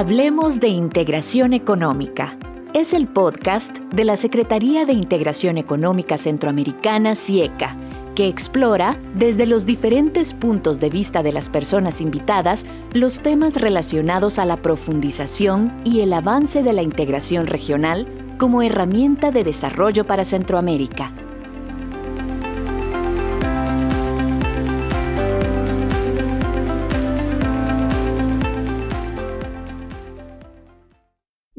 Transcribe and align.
Hablemos 0.00 0.60
de 0.60 0.68
Integración 0.68 1.52
Económica. 1.52 2.38
Es 2.72 2.94
el 2.94 3.06
podcast 3.06 3.76
de 3.92 4.04
la 4.04 4.16
Secretaría 4.16 4.86
de 4.86 4.94
Integración 4.94 5.58
Económica 5.58 6.16
Centroamericana, 6.16 7.14
CIECA, 7.14 7.76
que 8.14 8.26
explora, 8.26 8.98
desde 9.14 9.44
los 9.44 9.66
diferentes 9.66 10.32
puntos 10.32 10.80
de 10.80 10.88
vista 10.88 11.22
de 11.22 11.34
las 11.34 11.50
personas 11.50 12.00
invitadas, 12.00 12.64
los 12.94 13.20
temas 13.20 13.60
relacionados 13.60 14.38
a 14.38 14.46
la 14.46 14.62
profundización 14.62 15.70
y 15.84 16.00
el 16.00 16.14
avance 16.14 16.62
de 16.62 16.72
la 16.72 16.80
integración 16.80 17.46
regional 17.46 18.08
como 18.38 18.62
herramienta 18.62 19.30
de 19.32 19.44
desarrollo 19.44 20.06
para 20.06 20.24
Centroamérica. 20.24 21.12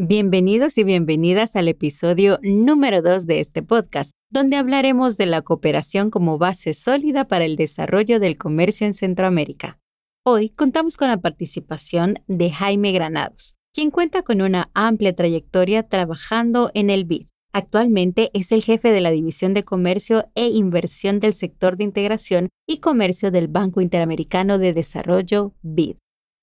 Bienvenidos 0.03 0.79
y 0.79 0.83
bienvenidas 0.83 1.55
al 1.55 1.67
episodio 1.67 2.39
número 2.41 3.03
2 3.03 3.27
de 3.27 3.39
este 3.39 3.61
podcast, 3.61 4.13
donde 4.31 4.55
hablaremos 4.55 5.15
de 5.15 5.27
la 5.27 5.43
cooperación 5.43 6.09
como 6.09 6.39
base 6.39 6.73
sólida 6.73 7.27
para 7.27 7.45
el 7.45 7.55
desarrollo 7.55 8.19
del 8.19 8.35
comercio 8.35 8.87
en 8.87 8.95
Centroamérica. 8.95 9.77
Hoy 10.25 10.49
contamos 10.49 10.97
con 10.97 11.09
la 11.09 11.17
participación 11.17 12.15
de 12.25 12.49
Jaime 12.49 12.93
Granados, 12.93 13.53
quien 13.75 13.91
cuenta 13.91 14.23
con 14.23 14.41
una 14.41 14.71
amplia 14.73 15.15
trayectoria 15.15 15.83
trabajando 15.83 16.71
en 16.73 16.89
el 16.89 17.05
BID. 17.05 17.27
Actualmente 17.53 18.31
es 18.33 18.51
el 18.51 18.63
jefe 18.63 18.91
de 18.91 19.01
la 19.01 19.11
División 19.11 19.53
de 19.53 19.63
Comercio 19.63 20.31
e 20.33 20.47
Inversión 20.47 21.19
del 21.19 21.33
sector 21.33 21.77
de 21.77 21.83
integración 21.83 22.49
y 22.67 22.79
comercio 22.79 23.29
del 23.29 23.49
Banco 23.49 23.81
Interamericano 23.81 24.57
de 24.57 24.73
Desarrollo 24.73 25.53
BID. 25.61 25.97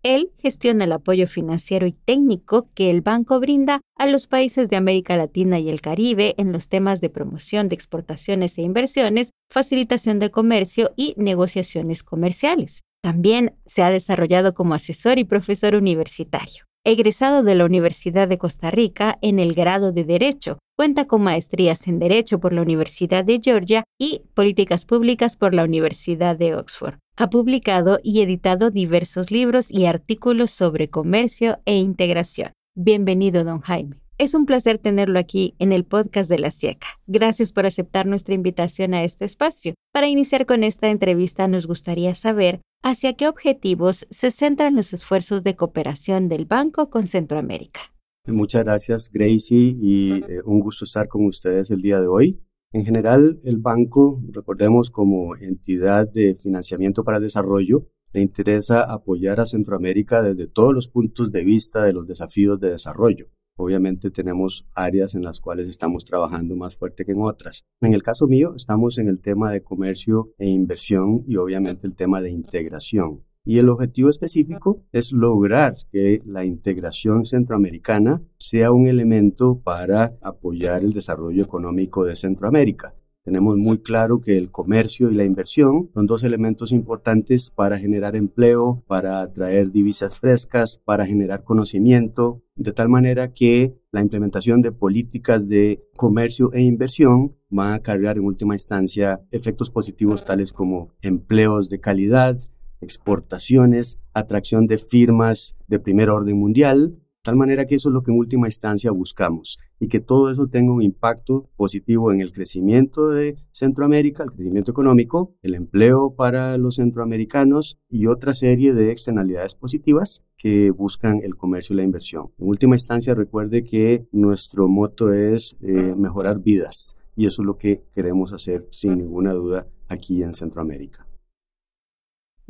Él 0.08 0.30
gestiona 0.38 0.84
el 0.84 0.92
apoyo 0.92 1.26
financiero 1.26 1.86
y 1.86 1.92
técnico 1.92 2.70
que 2.74 2.88
el 2.88 3.02
banco 3.02 3.38
brinda 3.40 3.82
a 3.94 4.06
los 4.06 4.26
países 4.26 4.70
de 4.70 4.76
América 4.76 5.18
Latina 5.18 5.58
y 5.58 5.68
el 5.68 5.82
Caribe 5.82 6.34
en 6.38 6.50
los 6.50 6.70
temas 6.70 7.02
de 7.02 7.10
promoción 7.10 7.68
de 7.68 7.74
exportaciones 7.74 8.56
e 8.56 8.62
inversiones, 8.62 9.32
facilitación 9.50 10.18
de 10.18 10.30
comercio 10.30 10.92
y 10.96 11.12
negociaciones 11.18 12.02
comerciales. 12.02 12.80
También 13.02 13.56
se 13.66 13.82
ha 13.82 13.90
desarrollado 13.90 14.54
como 14.54 14.72
asesor 14.72 15.18
y 15.18 15.24
profesor 15.24 15.74
universitario. 15.74 16.64
Egresado 16.86 17.42
de 17.42 17.54
la 17.54 17.66
Universidad 17.66 18.28
de 18.28 18.38
Costa 18.38 18.70
Rica 18.70 19.18
en 19.20 19.38
el 19.38 19.52
grado 19.52 19.92
de 19.92 20.04
Derecho, 20.04 20.56
cuenta 20.74 21.06
con 21.06 21.20
maestrías 21.20 21.86
en 21.86 21.98
Derecho 21.98 22.40
por 22.40 22.54
la 22.54 22.62
Universidad 22.62 23.26
de 23.26 23.42
Georgia 23.44 23.84
y 24.00 24.22
Políticas 24.32 24.86
Públicas 24.86 25.36
por 25.36 25.52
la 25.52 25.64
Universidad 25.64 26.34
de 26.34 26.54
Oxford. 26.54 26.96
Ha 27.20 27.30
publicado 27.30 27.98
y 28.04 28.20
editado 28.20 28.70
diversos 28.70 29.32
libros 29.32 29.72
y 29.72 29.86
artículos 29.86 30.52
sobre 30.52 30.88
comercio 30.88 31.58
e 31.64 31.76
integración. 31.76 32.52
Bienvenido, 32.76 33.42
don 33.42 33.58
Jaime. 33.58 33.96
Es 34.18 34.34
un 34.34 34.46
placer 34.46 34.78
tenerlo 34.78 35.18
aquí 35.18 35.56
en 35.58 35.72
el 35.72 35.84
podcast 35.84 36.30
de 36.30 36.38
la 36.38 36.52
SIECA. 36.52 36.86
Gracias 37.08 37.50
por 37.50 37.66
aceptar 37.66 38.06
nuestra 38.06 38.36
invitación 38.36 38.94
a 38.94 39.02
este 39.02 39.24
espacio. 39.24 39.74
Para 39.92 40.06
iniciar 40.06 40.46
con 40.46 40.62
esta 40.62 40.90
entrevista 40.90 41.48
nos 41.48 41.66
gustaría 41.66 42.14
saber 42.14 42.60
hacia 42.84 43.14
qué 43.14 43.26
objetivos 43.26 44.06
se 44.10 44.30
centran 44.30 44.76
los 44.76 44.92
esfuerzos 44.92 45.42
de 45.42 45.56
cooperación 45.56 46.28
del 46.28 46.44
banco 46.44 46.88
con 46.88 47.08
Centroamérica. 47.08 47.80
Muchas 48.28 48.62
gracias, 48.62 49.10
Gracie, 49.10 49.74
y 49.76 50.20
eh, 50.28 50.40
un 50.44 50.60
gusto 50.60 50.84
estar 50.84 51.08
con 51.08 51.26
ustedes 51.26 51.68
el 51.72 51.82
día 51.82 52.00
de 52.00 52.06
hoy. 52.06 52.40
En 52.70 52.84
general, 52.84 53.40
el 53.44 53.56
banco, 53.56 54.22
recordemos 54.30 54.90
como 54.90 55.34
entidad 55.36 56.06
de 56.06 56.34
financiamiento 56.34 57.02
para 57.02 57.18
desarrollo, 57.18 57.86
le 58.12 58.20
interesa 58.20 58.82
apoyar 58.82 59.40
a 59.40 59.46
Centroamérica 59.46 60.22
desde 60.22 60.48
todos 60.48 60.74
los 60.74 60.88
puntos 60.88 61.32
de 61.32 61.44
vista 61.44 61.84
de 61.84 61.94
los 61.94 62.06
desafíos 62.06 62.60
de 62.60 62.70
desarrollo. 62.70 63.28
Obviamente 63.56 64.10
tenemos 64.10 64.68
áreas 64.74 65.14
en 65.14 65.22
las 65.24 65.40
cuales 65.40 65.66
estamos 65.66 66.04
trabajando 66.04 66.56
más 66.56 66.76
fuerte 66.76 67.06
que 67.06 67.12
en 67.12 67.22
otras. 67.22 67.64
En 67.80 67.94
el 67.94 68.02
caso 68.02 68.26
mío, 68.26 68.52
estamos 68.54 68.98
en 68.98 69.08
el 69.08 69.20
tema 69.20 69.50
de 69.50 69.62
comercio 69.62 70.32
e 70.38 70.48
inversión 70.48 71.24
y 71.26 71.36
obviamente 71.36 71.86
el 71.86 71.96
tema 71.96 72.20
de 72.20 72.30
integración. 72.30 73.24
Y 73.48 73.58
el 73.60 73.70
objetivo 73.70 74.10
específico 74.10 74.84
es 74.92 75.10
lograr 75.14 75.74
que 75.90 76.20
la 76.26 76.44
integración 76.44 77.24
centroamericana 77.24 78.20
sea 78.36 78.72
un 78.72 78.88
elemento 78.88 79.58
para 79.64 80.18
apoyar 80.22 80.82
el 80.84 80.92
desarrollo 80.92 81.44
económico 81.44 82.04
de 82.04 82.14
Centroamérica. 82.14 82.94
Tenemos 83.24 83.56
muy 83.56 83.78
claro 83.78 84.20
que 84.20 84.36
el 84.36 84.50
comercio 84.50 85.10
y 85.10 85.14
la 85.14 85.24
inversión 85.24 85.88
son 85.94 86.06
dos 86.06 86.24
elementos 86.24 86.72
importantes 86.72 87.50
para 87.50 87.78
generar 87.78 88.16
empleo, 88.16 88.84
para 88.86 89.22
atraer 89.22 89.72
divisas 89.72 90.18
frescas, 90.18 90.82
para 90.84 91.06
generar 91.06 91.42
conocimiento, 91.42 92.42
de 92.54 92.72
tal 92.72 92.90
manera 92.90 93.32
que 93.32 93.74
la 93.92 94.02
implementación 94.02 94.60
de 94.60 94.72
políticas 94.72 95.48
de 95.48 95.82
comercio 95.96 96.52
e 96.52 96.60
inversión 96.60 97.34
va 97.50 97.72
a 97.72 97.76
acarrear 97.76 98.18
en 98.18 98.24
última 98.24 98.54
instancia 98.54 99.22
efectos 99.30 99.70
positivos 99.70 100.22
tales 100.26 100.52
como 100.52 100.90
empleos 101.00 101.70
de 101.70 101.80
calidad, 101.80 102.36
exportaciones, 102.80 103.98
atracción 104.14 104.66
de 104.66 104.78
firmas 104.78 105.56
de 105.66 105.78
primer 105.78 106.10
orden 106.10 106.38
mundial, 106.38 106.98
tal 107.22 107.36
manera 107.36 107.66
que 107.66 107.74
eso 107.74 107.90
es 107.90 107.92
lo 107.92 108.02
que 108.02 108.10
en 108.10 108.18
última 108.18 108.48
instancia 108.48 108.90
buscamos 108.90 109.58
y 109.80 109.88
que 109.88 110.00
todo 110.00 110.30
eso 110.30 110.46
tenga 110.48 110.72
un 110.72 110.82
impacto 110.82 111.50
positivo 111.56 112.12
en 112.12 112.20
el 112.20 112.32
crecimiento 112.32 113.10
de 113.10 113.36
Centroamérica, 113.52 114.22
el 114.22 114.30
crecimiento 114.30 114.70
económico, 114.70 115.36
el 115.42 115.54
empleo 115.54 116.14
para 116.16 116.56
los 116.58 116.76
centroamericanos 116.76 117.78
y 117.88 118.06
otra 118.06 118.34
serie 118.34 118.72
de 118.72 118.90
externalidades 118.90 119.54
positivas 119.54 120.24
que 120.36 120.70
buscan 120.70 121.20
el 121.22 121.36
comercio 121.36 121.74
y 121.74 121.76
la 121.76 121.82
inversión. 121.82 122.30
En 122.38 122.48
última 122.48 122.76
instancia, 122.76 123.14
recuerde 123.14 123.64
que 123.64 124.06
nuestro 124.12 124.68
moto 124.68 125.12
es 125.12 125.56
eh, 125.60 125.94
mejorar 125.96 126.40
vidas 126.40 126.96
y 127.14 127.26
eso 127.26 127.42
es 127.42 127.46
lo 127.46 127.56
que 127.56 127.82
queremos 127.92 128.32
hacer 128.32 128.66
sin 128.70 128.98
ninguna 128.98 129.32
duda 129.32 129.66
aquí 129.88 130.22
en 130.22 130.32
Centroamérica. 130.32 131.07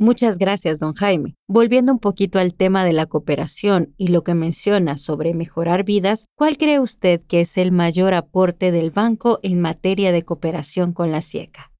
Muchas 0.01 0.37
gracias, 0.37 0.79
don 0.79 0.93
Jaime. 0.93 1.35
Volviendo 1.45 1.91
un 1.91 1.99
poquito 1.99 2.39
al 2.39 2.53
tema 2.53 2.85
de 2.85 2.93
la 2.93 3.07
cooperación 3.07 3.93
y 3.97 4.07
lo 4.07 4.23
que 4.23 4.33
menciona 4.33 4.95
sobre 4.95 5.33
mejorar 5.33 5.83
vidas, 5.83 6.27
¿cuál 6.37 6.57
cree 6.57 6.79
usted 6.79 7.19
que 7.27 7.41
es 7.41 7.57
el 7.57 7.73
mayor 7.73 8.13
aporte 8.13 8.71
del 8.71 8.91
banco 8.91 9.39
en 9.43 9.59
materia 9.59 10.13
de 10.13 10.23
cooperación 10.23 10.93
con 10.93 11.11
la 11.11 11.21
CIECA? 11.21 11.73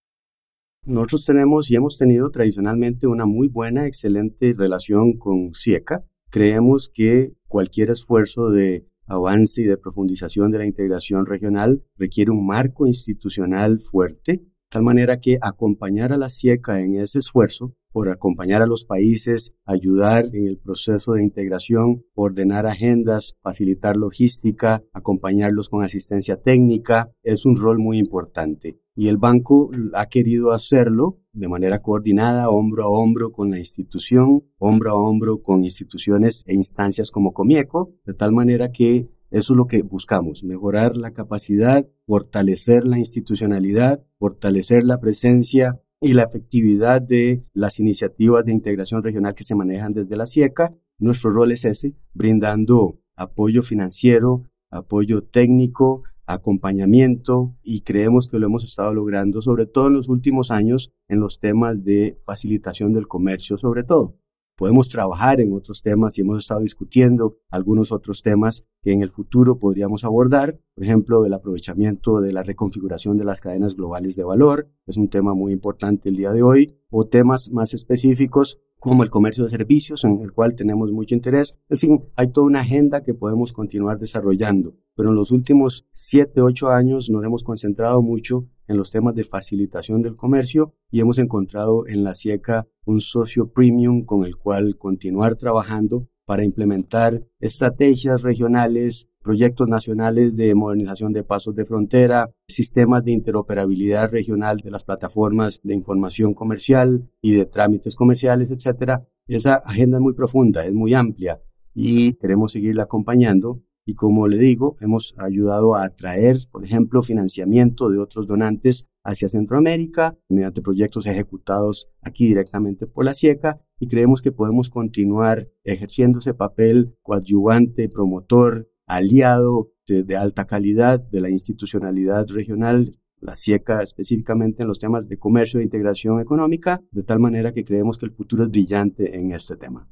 Nosotros 0.86 1.24
tenemos 1.24 1.72
y 1.72 1.78
hemos 1.78 1.98
tenido 1.98 2.30
tradicionalmente 2.30 3.08
una 3.08 3.26
muy 3.26 3.48
buena, 3.48 3.88
excelente 3.88 4.54
relación 4.54 5.18
con 5.18 5.54
CIECA. 5.56 6.04
Creemos 6.30 6.92
que 6.94 7.32
cualquier 7.48 7.90
esfuerzo 7.90 8.50
de 8.50 8.86
avance 9.06 9.62
y 9.62 9.66
de 9.66 9.78
profundización 9.78 10.52
de 10.52 10.58
la 10.58 10.66
integración 10.66 11.26
regional 11.26 11.86
requiere 11.96 12.32
un 12.32 12.46
marco 12.46 12.86
institucional 12.86 13.80
fuerte, 13.80 14.42
tal 14.70 14.84
manera 14.84 15.20
que 15.20 15.38
acompañar 15.42 16.14
a 16.14 16.18
la 16.18 16.30
CIECA 16.30 16.80
en 16.82 16.96
ese 17.00 17.20
esfuerzo 17.20 17.74
por 17.92 18.10
acompañar 18.10 18.62
a 18.62 18.68
los 18.68 18.86
países, 18.86 19.54
ayudar 19.66 20.26
en 20.34 20.48
el 20.48 20.60
proceso 20.60 21.14
de 21.14 21.24
integración, 21.24 22.04
ordenar 22.14 22.68
agendas, 22.68 23.36
facilitar 23.42 23.98
logística, 23.98 24.84
acompañarlos 24.94 25.70
con 25.70 25.84
asistencia 25.84 26.38
técnica, 26.38 27.12
es 27.24 27.46
un 27.46 27.56
rol 27.56 27.80
muy 27.80 27.98
importante. 27.98 28.80
Y 28.96 29.08
el 29.08 29.18
banco 29.18 29.72
ha 29.96 30.06
querido 30.06 30.52
hacerlo 30.52 31.18
de 31.34 31.48
manera 31.48 31.80
coordinada, 31.80 32.50
hombro 32.50 32.84
a 32.84 32.90
hombro 32.90 33.32
con 33.32 33.50
la 33.50 33.58
institución, 33.58 34.44
hombro 34.60 34.92
a 34.92 34.96
hombro 34.96 35.42
con 35.42 35.64
instituciones 35.64 36.44
e 36.46 36.54
instancias 36.54 37.10
como 37.10 37.34
Comieco, 37.34 37.94
de 38.06 38.14
tal 38.14 38.34
manera 38.34 38.72
que 38.72 39.10
eso 39.32 39.54
es 39.54 39.58
lo 39.58 39.68
que 39.68 39.82
buscamos, 39.82 40.44
mejorar 40.44 40.98
la 40.98 41.12
capacidad, 41.12 41.88
fortalecer 42.06 42.86
la 42.86 42.98
institucionalidad, 42.98 44.04
fortalecer 44.18 44.84
la 44.84 45.00
presencia 45.00 45.80
y 46.02 46.14
la 46.14 46.24
efectividad 46.24 47.02
de 47.02 47.44
las 47.54 47.80
iniciativas 47.80 48.46
de 48.46 48.54
integración 48.54 49.04
regional 49.04 49.36
que 49.36 49.44
se 49.44 49.56
manejan 49.56 49.94
desde 49.94 50.16
la 50.16 50.26
CIECA. 50.26 50.74
Nuestro 50.98 51.32
rol 51.32 51.52
es 51.52 51.66
ese, 51.66 51.94
brindando 52.14 53.00
apoyo 53.16 53.64
financiero, 53.64 54.44
apoyo 54.72 55.24
técnico, 55.24 56.04
acompañamiento 56.26 57.56
y 57.64 57.82
creemos 57.82 58.28
que 58.28 58.38
lo 58.38 58.46
hemos 58.46 58.64
estado 58.64 58.94
logrando, 58.94 59.42
sobre 59.42 59.66
todo 59.66 59.88
en 59.88 59.94
los 59.94 60.10
últimos 60.10 60.52
años, 60.52 60.92
en 61.08 61.20
los 61.20 61.40
temas 61.40 61.84
de 61.84 62.20
facilitación 62.24 62.94
del 62.94 63.08
comercio, 63.08 63.58
sobre 63.58 63.84
todo. 63.84 64.16
Podemos 64.60 64.90
trabajar 64.90 65.40
en 65.40 65.54
otros 65.54 65.82
temas 65.82 66.18
y 66.18 66.22
hemos 66.22 66.40
estado 66.40 66.60
discutiendo 66.60 67.38
algunos 67.50 67.94
otros 67.94 68.22
temas 68.22 68.68
que 68.82 68.92
en 68.92 69.02
el 69.02 69.10
futuro 69.10 69.58
podríamos 69.58 70.04
abordar, 70.04 70.60
por 70.76 70.84
ejemplo, 70.84 71.26
el 71.26 71.34
aprovechamiento 71.34 72.20
de 72.20 72.34
la 72.34 72.44
reconfiguración 72.44 73.18
de 73.18 73.24
las 73.24 73.40
cadenas 73.40 73.78
globales 73.78 74.18
de 74.18 74.26
valor, 74.26 74.70
es 74.86 74.98
un 74.98 75.10
tema 75.10 75.34
muy 75.34 75.54
importante 75.54 76.10
el 76.10 76.18
día 76.18 76.34
de 76.34 76.44
hoy, 76.44 76.76
o 76.90 77.08
temas 77.08 77.52
más 77.54 77.74
específicos 77.74 78.60
como 78.80 79.04
el 79.04 79.10
comercio 79.10 79.46
de 79.46 79.50
servicios, 79.50 80.04
en 80.04 80.20
el 80.20 80.34
cual 80.34 80.56
tenemos 80.56 80.92
mucho 80.92 81.16
interés. 81.16 81.58
En 81.70 81.78
fin, 81.78 82.04
hay 82.18 82.30
toda 82.34 82.48
una 82.48 82.60
agenda 82.60 83.02
que 83.02 83.14
podemos 83.14 83.54
continuar 83.54 83.98
desarrollando, 83.98 84.76
pero 84.94 85.12
en 85.12 85.16
los 85.16 85.32
últimos 85.32 85.88
siete, 85.94 86.42
ocho 86.42 86.68
años 86.68 87.10
nos 87.10 87.24
hemos 87.24 87.46
concentrado 87.46 88.02
mucho 88.02 88.50
en 88.70 88.78
los 88.78 88.92
temas 88.92 89.16
de 89.16 89.26
facilitación 89.26 90.02
del 90.02 90.16
comercio 90.16 90.74
y 90.90 91.02
hemos 91.02 91.18
encontrado 91.18 91.88
en 91.88 92.04
la 92.04 92.16
CIECA 92.16 92.68
un 92.86 93.02
socio 93.02 93.52
premium 93.52 94.06
con 94.06 94.24
el 94.24 94.38
cual 94.38 94.78
continuar 94.78 95.36
trabajando 95.36 96.08
para 96.26 96.46
implementar 96.46 97.26
estrategias 97.40 98.22
regionales, 98.22 99.10
proyectos 99.24 99.68
nacionales 99.68 100.38
de 100.38 100.54
modernización 100.54 101.12
de 101.12 101.24
pasos 101.24 101.56
de 101.56 101.66
frontera, 101.66 102.30
sistemas 102.48 103.04
de 103.04 103.12
interoperabilidad 103.12 104.12
regional 104.12 104.58
de 104.58 104.70
las 104.70 104.84
plataformas 104.84 105.60
de 105.64 105.74
información 105.74 106.36
comercial 106.36 107.10
y 107.22 107.34
de 107.34 107.46
trámites 107.48 107.96
comerciales, 107.96 108.52
etc. 108.52 109.02
Esa 109.28 109.56
agenda 109.56 109.98
es 109.98 110.04
muy 110.04 110.14
profunda, 110.14 110.66
es 110.66 110.74
muy 110.74 110.94
amplia 110.94 111.42
y 111.74 112.14
queremos 112.14 112.52
seguirla 112.52 112.84
acompañando 112.84 113.64
y 113.90 113.96
como 113.96 114.28
le 114.28 114.38
digo, 114.38 114.76
hemos 114.82 115.16
ayudado 115.18 115.74
a 115.74 115.84
atraer, 115.84 116.38
por 116.52 116.64
ejemplo, 116.64 117.02
financiamiento 117.02 117.90
de 117.90 117.98
otros 117.98 118.28
donantes 118.28 118.88
hacia 119.04 119.30
Centroamérica 119.30 120.16
mediante 120.30 120.62
proyectos 120.62 121.08
ejecutados 121.08 121.90
aquí 122.00 122.28
directamente 122.28 122.86
por 122.86 123.04
la 123.06 123.16
SIECA 123.16 123.60
y 123.80 123.88
creemos 123.88 124.22
que 124.22 124.32
podemos 124.32 124.70
continuar 124.70 125.50
ejerciendo 125.64 126.20
ese 126.20 126.36
papel 126.36 126.98
coadyuvante, 127.02 127.90
promotor, 127.90 128.70
aliado 128.86 129.72
de, 129.88 130.04
de 130.04 130.18
alta 130.18 130.46
calidad 130.46 131.00
de 131.00 131.22
la 131.22 131.32
institucionalidad 131.32 132.28
regional 132.28 132.92
la 133.22 133.36
SIECA 133.38 133.82
específicamente 133.82 134.62
en 134.62 134.68
los 134.68 134.78
temas 134.78 135.10
de 135.10 135.18
comercio 135.18 135.60
e 135.60 135.64
integración 135.64 136.22
económica, 136.22 136.80
de 136.92 137.02
tal 137.02 137.20
manera 137.20 137.54
que 137.54 137.64
creemos 137.64 137.98
que 137.98 138.06
el 138.06 138.12
futuro 138.12 138.44
es 138.44 138.52
brillante 138.52 139.18
en 139.18 139.32
este 139.32 139.58
tema. 139.58 139.90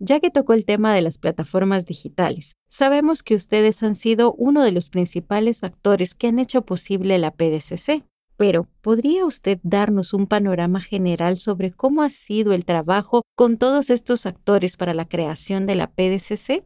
Ya 0.00 0.20
que 0.20 0.30
tocó 0.30 0.52
el 0.52 0.64
tema 0.64 0.94
de 0.94 1.02
las 1.02 1.18
plataformas 1.18 1.84
digitales, 1.84 2.52
sabemos 2.68 3.24
que 3.24 3.34
ustedes 3.34 3.82
han 3.82 3.96
sido 3.96 4.32
uno 4.34 4.62
de 4.62 4.70
los 4.70 4.90
principales 4.90 5.64
actores 5.64 6.14
que 6.14 6.28
han 6.28 6.38
hecho 6.38 6.62
posible 6.62 7.18
la 7.18 7.32
PDCC. 7.32 8.04
Pero, 8.36 8.68
¿podría 8.80 9.26
usted 9.26 9.58
darnos 9.64 10.14
un 10.14 10.28
panorama 10.28 10.80
general 10.80 11.38
sobre 11.38 11.72
cómo 11.72 12.02
ha 12.02 12.10
sido 12.10 12.52
el 12.52 12.64
trabajo 12.64 13.22
con 13.34 13.58
todos 13.58 13.90
estos 13.90 14.26
actores 14.26 14.76
para 14.76 14.94
la 14.94 15.08
creación 15.08 15.66
de 15.66 15.74
la 15.74 15.90
PDCC? 15.90 16.64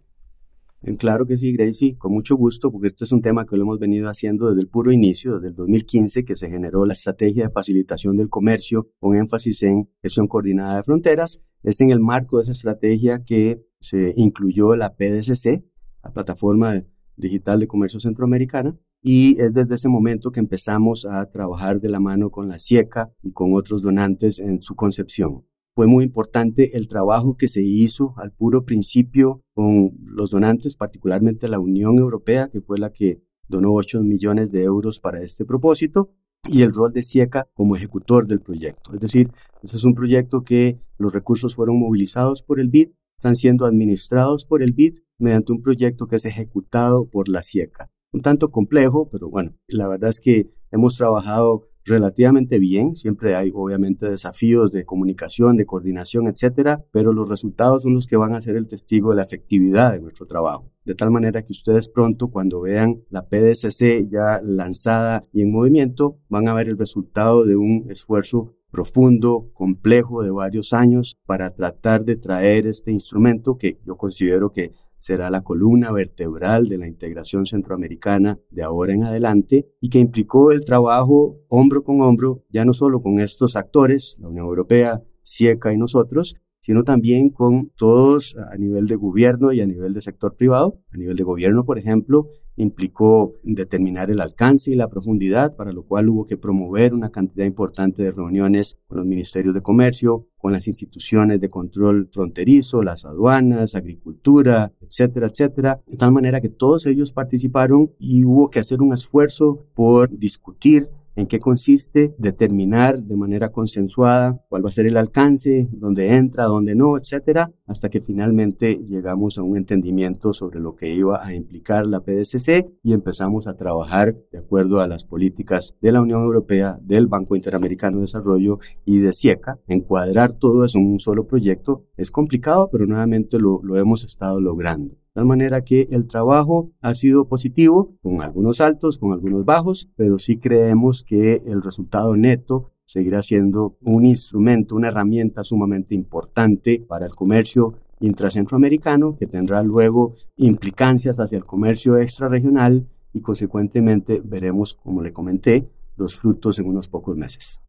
Claro 0.99 1.27
que 1.27 1.37
sí, 1.37 1.53
Gracie, 1.53 1.97
con 1.97 2.13
mucho 2.13 2.37
gusto, 2.37 2.73
porque 2.73 2.89
este 2.89 3.05
es 3.05 3.13
un 3.13 3.23
tema 3.23 3.47
que 3.47 3.57
lo 3.57 3.63
hemos 3.63 3.79
venido 3.79 4.09
haciendo 4.09 4.49
desde 4.49 4.63
el 4.63 4.69
puro 4.69 4.91
inicio, 4.91 5.35
desde 5.35 5.49
el 5.49 5.55
2015, 5.55 6.25
que 6.25 6.35
se 6.35 6.51
generó 6.51 6.85
la 6.85 6.95
estrategia 6.95 7.47
de 7.47 7.53
facilitación 7.53 8.17
del 8.17 8.29
comercio 8.29 8.89
con 8.99 9.17
énfasis 9.17 9.63
en 9.63 9.89
gestión 10.03 10.27
coordinada 10.27 10.77
de 10.77 10.83
fronteras 10.83 11.41
es 11.63 11.81
en 11.81 11.91
el 11.91 12.01
marco 12.01 12.37
de 12.37 12.43
esa 12.43 12.53
estrategia 12.53 13.23
que 13.25 13.63
se 13.81 14.13
incluyó 14.17 14.77
la 14.77 14.95
PDCC, 14.95 15.65
la 16.03 16.13
Plataforma 16.13 16.83
Digital 17.17 17.61
de 17.61 17.69
Comercio 17.69 18.01
Centroamericana, 18.01 18.77
y 19.01 19.41
es 19.41 19.53
desde 19.53 19.75
ese 19.75 19.89
momento 19.89 20.31
que 20.31 20.41
empezamos 20.41 21.07
a 21.07 21.29
trabajar 21.31 21.81
de 21.81 21.89
la 21.89 22.01
mano 22.01 22.31
con 22.31 22.49
la 22.49 22.59
CIECA 22.59 23.13
y 23.23 23.33
con 23.33 23.55
otros 23.55 23.83
donantes 23.83 24.39
en 24.39 24.61
su 24.61 24.75
concepción. 24.75 25.45
Fue 25.75 25.87
muy 25.87 26.05
importante 26.05 26.77
el 26.77 26.87
trabajo 26.87 27.37
que 27.37 27.49
se 27.49 27.63
hizo 27.63 28.15
al 28.19 28.33
puro 28.33 28.65
principio 28.65 29.43
con 29.55 29.93
los 30.05 30.31
donantes, 30.31 30.77
particularmente 30.77 31.49
la 31.49 31.61
Unión 31.61 31.99
Europea, 31.99 32.49
que 32.49 32.61
fue 32.61 32.79
la 32.79 32.93
que 32.93 33.23
donó 33.49 33.73
8 33.73 34.03
millones 34.03 34.53
de 34.53 34.65
euros 34.65 35.01
para 35.01 35.23
este 35.23 35.47
propósito, 35.47 36.11
y 36.47 36.63
el 36.63 36.75
rol 36.75 36.93
de 36.93 37.03
SIECA 37.03 37.49
como 37.55 37.77
ejecutor 37.77 38.27
del 38.27 38.41
proyecto. 38.41 38.93
Es 38.93 39.01
decir, 39.01 39.31
ese 39.63 39.77
es 39.77 39.85
un 39.85 39.95
proyecto 39.95 40.43
que 40.43 40.79
los 40.99 41.15
recursos 41.15 41.55
fueron 41.55 41.79
movilizados 41.79 42.43
por 42.43 42.61
el 42.61 42.69
BID, 42.69 42.91
están 43.17 43.37
siendo 43.37 43.65
administrados 43.65 44.45
por 44.45 44.63
el 44.63 44.73
BID 44.73 44.99
mediante 45.19 45.53
un 45.53 45.63
proyecto 45.63 46.07
que 46.07 46.17
es 46.17 46.25
ejecutado 46.25 47.09
por 47.09 47.29
la 47.29 47.43
SIECA. 47.43 47.91
Un 48.13 48.21
tanto 48.21 48.51
complejo, 48.51 49.09
pero 49.09 49.31
bueno, 49.31 49.55
la 49.69 49.89
verdad 49.89 50.11
es 50.11 50.21
que 50.21 50.51
hemos 50.71 50.97
trabajado 50.97 51.69
relativamente 51.85 52.59
bien. 52.59 52.97
Siempre 52.97 53.35
hay 53.35 53.51
obviamente 53.55 54.09
desafíos 54.09 54.71
de 54.71 54.85
comunicación, 54.85 55.57
de 55.57 55.67
coordinación, 55.67 56.29
etcétera, 56.29 56.85
pero 56.93 57.13
los 57.13 57.29
resultados 57.29 57.83
son 57.83 57.95
los 57.95 58.07
que 58.07 58.17
van 58.17 58.35
a 58.35 58.41
ser 58.41 58.57
el 58.57 58.69
testigo 58.69 59.11
de 59.11 59.17
la 59.17 59.23
efectividad 59.23 59.93
de 59.93 60.01
nuestro 60.01 60.27
trabajo. 60.27 60.71
De 60.85 60.95
tal 60.95 61.11
manera 61.11 61.43
que 61.43 61.53
ustedes 61.53 61.89
pronto, 61.89 62.29
cuando 62.29 62.61
vean 62.61 63.03
la 63.11 63.27
PDCC 63.29 64.11
ya 64.11 64.41
lanzada 64.43 65.25
y 65.33 65.43
en 65.43 65.53
movimiento, 65.53 66.19
van 66.29 66.49
a 66.49 66.55
ver 66.55 66.69
el 66.69 66.79
resultado 66.79 67.45
de 67.45 67.57
un 67.57 67.87
esfuerzo 67.89 68.55
profundo, 68.73 69.51
complejo 69.53 70.25
de 70.25 70.31
varios 70.31 70.73
años 70.73 71.19
para 71.27 71.55
tratar 71.55 72.05
de 72.05 72.17
traer 72.17 72.67
este 72.67 72.91
instrumento 72.91 73.59
que 73.59 73.79
yo 73.85 73.97
considero 73.97 74.51
que 74.51 74.73
será 75.03 75.31
la 75.31 75.43
columna 75.43 75.91
vertebral 75.91 76.69
de 76.69 76.79
la 76.79 76.87
integración 76.87 77.45
centroamericana 77.45 78.39
de 78.51 78.63
ahora 78.63 78.95
en 78.95 79.03
adelante 79.03 79.67
y 79.81 79.89
que 79.89 79.99
implicó 79.99 80.53
el 80.53 80.65
trabajo 80.65 81.41
hombro 81.49 81.83
con 81.83 82.01
hombro, 82.03 82.45
ya 82.51 82.65
no 82.65 82.73
solo 82.73 83.03
con 83.03 83.19
estos 83.19 83.57
actores, 83.57 84.17
la 84.21 84.29
Unión 84.29 84.47
Europea, 84.47 85.03
CIECA 85.25 85.73
y 85.73 85.77
nosotros, 85.77 86.37
sino 86.63 86.85
también 86.85 87.31
con 87.31 87.73
todos 87.77 88.37
a 88.37 88.57
nivel 88.57 88.87
de 88.87 88.95
gobierno 88.95 89.53
y 89.53 89.61
a 89.61 89.67
nivel 89.67 89.95
de 89.95 90.01
sector 90.01 90.37
privado. 90.37 90.79
A 90.93 90.97
nivel 90.97 91.17
de 91.17 91.25
gobierno, 91.25 91.65
por 91.65 91.77
ejemplo, 91.77 92.29
implicó 92.55 93.35
determinar 93.43 94.13
el 94.13 94.21
alcance 94.21 94.71
y 94.71 94.77
la 94.77 94.89
profundidad, 94.89 95.57
para 95.57 95.73
lo 95.73 95.83
cual 95.83 96.09
hubo 96.09 96.25
que 96.25 96.37
promover 96.37 96.95
una 96.95 97.11
cantidad 97.11 97.47
importante 97.47 98.05
de 98.05 98.13
reuniones 98.13 98.79
con 98.87 98.99
los 98.99 99.07
ministerios 99.07 99.55
de 99.55 99.63
comercio, 99.63 100.29
con 100.39 100.53
las 100.53 100.69
instituciones 100.69 101.41
de 101.41 101.51
control 101.51 102.09
fronterizo, 102.13 102.83
las 102.83 103.05
aduanas, 103.05 103.75
agricultura, 103.75 104.73
etcétera, 104.81 105.27
etcétera, 105.27 105.83
de 105.85 105.97
tal 105.97 106.13
manera 106.13 106.41
que 106.41 106.49
todos 106.49 106.87
ellos 106.87 107.13
participaron 107.13 107.91
y 107.99 108.25
hubo 108.25 108.51
que 108.51 108.61
hacer 108.61 108.83
un 108.83 108.93
esfuerzo 108.93 109.67
por 109.75 110.17
discutir 110.17 110.89
en 111.17 111.27
qué 111.27 111.39
consiste, 111.39 112.15
determinar 112.19 112.99
de 112.99 113.17
manera 113.17 113.51
consensuada 113.51 114.41
cuál 114.49 114.65
va 114.65 114.69
a 114.69 114.73
ser 114.73 114.87
el 114.87 114.97
alcance, 114.97 115.69
dónde 115.73 116.15
entra, 116.15 116.45
dónde 116.45 116.75
no, 116.75 116.97
etcétera, 116.97 117.51
hasta 117.67 117.89
que 117.89 118.01
finalmente 118.01 118.81
llegamos 118.89 119.39
a 119.39 119.43
un 119.43 119.57
entendimiento 119.57 120.33
sobre 120.33 120.61
lo 120.61 120.75
que 120.75 120.93
iba 120.95 121.25
a 121.25 121.35
implicar 121.35 121.87
la 121.87 122.01
PDCC 122.01 122.67
y 122.83 122.93
empezamos 122.93 123.47
a 123.47 123.55
trabajar 123.55 124.17
de 124.31 124.39
acuerdo 124.39 124.81
a 124.81 124.89
las 124.89 125.05
políticas 125.05 125.77
de 125.81 125.93
la 125.93 126.01
Unión 126.01 126.23
Europea, 126.23 126.79
del 126.83 127.07
Banco 127.07 127.37
Interamericano 127.37 127.99
de 127.99 128.03
Desarrollo 128.03 128.59
y 128.85 129.01
de 129.01 129.13
CIECA. 129.13 129.59
Encuadrar 129.69 130.33
todo 130.33 130.65
eso 130.65 130.79
en 130.79 130.87
un 130.87 130.99
solo 130.99 131.27
proyecto 131.27 131.85
es 131.97 132.11
complicado, 132.11 132.69
pero 132.71 132.87
nuevamente 132.87 133.39
lo, 133.39 133.61
lo 133.63 133.77
hemos 133.77 134.05
estado 134.05 134.41
logrando. 134.41 135.02
Tal 135.15 135.27
manera 135.27 135.63
que 135.63 135.89
el 135.91 136.07
trabajo 136.07 136.73
ha 136.81 136.95
sido 136.95 137.29
positivo, 137.29 137.95
con 138.03 138.23
algunos 138.23 138.63
altos, 138.63 138.99
con 138.99 139.13
algunos 139.13 139.45
bajos, 139.45 139.91
pero 139.95 140.19
sí 140.19 140.39
creemos 140.39 141.05
que 141.05 141.43
el 141.45 141.63
resultado 141.63 142.17
neto 142.17 142.73
seguirá 142.87 143.23
siendo 143.23 143.77
un 143.83 144.07
instrumento, 144.07 144.75
una 144.75 144.89
herramienta 144.89 145.45
sumamente 145.45 145.95
importante 145.95 146.85
para 146.89 147.07
el 147.07 147.13
comercio 147.15 147.75
intracentroamericano 148.01 149.17
que 149.19 149.27
tendrá 149.27 149.63
luego 149.63 150.15
implicancias 150.37 151.21
hacia 151.21 151.39
el 151.39 151.45
comercio 151.45 151.99
extrarregional 151.99 152.89
y 153.13 153.21
consecuentemente 153.21 154.23
veremos, 154.25 154.75
como 154.75 155.03
le 155.03 155.13
comenté, 155.13 155.69
los 155.97 156.17
frutos 156.17 156.59
en 156.59 156.67
unos 156.67 156.89
pocos 156.89 157.17
meses. 157.17 157.61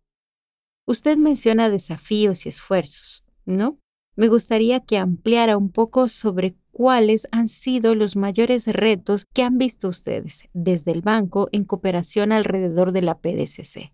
Usted 0.87 1.17
menciona 1.17 1.69
desafíos 1.69 2.45
y 2.45 2.49
esfuerzos, 2.49 3.25
¿no? 3.45 3.77
Me 4.15 4.27
gustaría 4.27 4.79
que 4.81 4.97
ampliara 4.97 5.57
un 5.57 5.71
poco 5.71 6.07
sobre 6.07 6.55
cuáles 6.73 7.27
han 7.31 7.47
sido 7.47 7.95
los 7.95 8.17
mayores 8.17 8.67
retos 8.67 9.25
que 9.25 9.43
han 9.43 9.57
visto 9.57 9.87
ustedes 9.87 10.43
desde 10.53 10.91
el 10.91 11.01
banco 11.01 11.47
en 11.51 11.63
cooperación 11.63 12.31
alrededor 12.33 12.91
de 12.91 13.03
la 13.03 13.19
PDCC. 13.19 13.93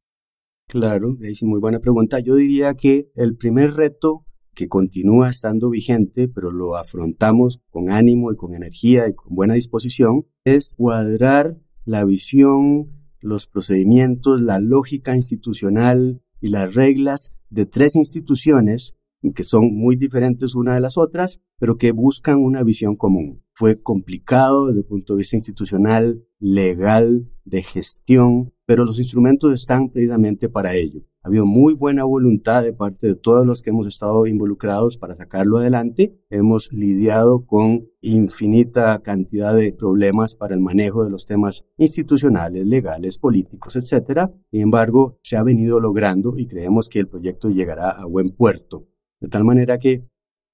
Claro, 0.67 1.17
es 1.21 1.43
muy 1.43 1.59
buena 1.59 1.79
pregunta. 1.79 2.19
Yo 2.19 2.35
diría 2.35 2.73
que 2.73 3.11
el 3.15 3.35
primer 3.35 3.73
reto 3.73 4.25
que 4.55 4.67
continúa 4.67 5.29
estando 5.29 5.69
vigente, 5.69 6.27
pero 6.27 6.51
lo 6.51 6.75
afrontamos 6.77 7.61
con 7.69 7.91
ánimo 7.91 8.31
y 8.31 8.35
con 8.35 8.55
energía 8.55 9.07
y 9.07 9.13
con 9.13 9.35
buena 9.35 9.55
disposición, 9.55 10.25
es 10.43 10.75
cuadrar 10.77 11.57
la 11.85 12.05
visión, 12.05 12.91
los 13.19 13.47
procedimientos, 13.47 14.41
la 14.41 14.59
lógica 14.59 15.15
institucional 15.15 16.21
y 16.39 16.49
las 16.49 16.73
reglas 16.73 17.33
de 17.49 17.65
tres 17.65 17.95
instituciones 17.95 18.95
que 19.35 19.43
son 19.43 19.73
muy 19.73 19.95
diferentes 19.95 20.55
una 20.55 20.75
de 20.75 20.81
las 20.81 20.97
otras, 20.97 21.41
pero 21.59 21.77
que 21.77 21.91
buscan 21.91 22.37
una 22.39 22.63
visión 22.63 22.95
común. 22.95 23.43
Fue 23.53 23.81
complicado 23.81 24.67
desde 24.67 24.79
el 24.79 24.85
punto 24.85 25.13
de 25.13 25.19
vista 25.19 25.35
institucional, 25.35 26.23
legal, 26.39 27.29
de 27.43 27.63
gestión, 27.63 28.53
pero 28.65 28.85
los 28.85 28.99
instrumentos 28.99 29.53
están 29.53 29.89
precisamente 29.89 30.47
para 30.47 30.75
ello. 30.75 31.01
Ha 31.21 31.27
habido 31.27 31.45
muy 31.45 31.73
buena 31.73 32.05
voluntad 32.05 32.63
de 32.63 32.71
parte 32.71 33.07
de 33.07 33.15
todos 33.15 33.45
los 33.45 33.61
que 33.61 33.71
hemos 33.71 33.87
estado 33.87 34.25
involucrados 34.25 34.97
para 34.97 35.15
sacarlo 35.15 35.57
adelante. 35.57 36.17
Hemos 36.29 36.71
lidiado 36.71 37.45
con 37.45 37.89
infinita 37.99 38.97
cantidad 38.99 39.53
de 39.53 39.73
problemas 39.73 40.37
para 40.37 40.55
el 40.55 40.61
manejo 40.61 41.03
de 41.03 41.09
los 41.09 41.25
temas 41.25 41.65
institucionales, 41.77 42.65
legales, 42.65 43.17
políticos, 43.17 43.75
etc. 43.75 44.29
Sin 44.49 44.61
embargo, 44.61 45.17
se 45.21 45.35
ha 45.35 45.43
venido 45.43 45.81
logrando 45.81 46.35
y 46.37 46.47
creemos 46.47 46.87
que 46.87 46.99
el 46.99 47.09
proyecto 47.09 47.49
llegará 47.49 47.89
a 47.89 48.05
buen 48.05 48.29
puerto. 48.29 48.87
De 49.21 49.29
tal 49.29 49.43
manera 49.43 49.77
que 49.77 50.05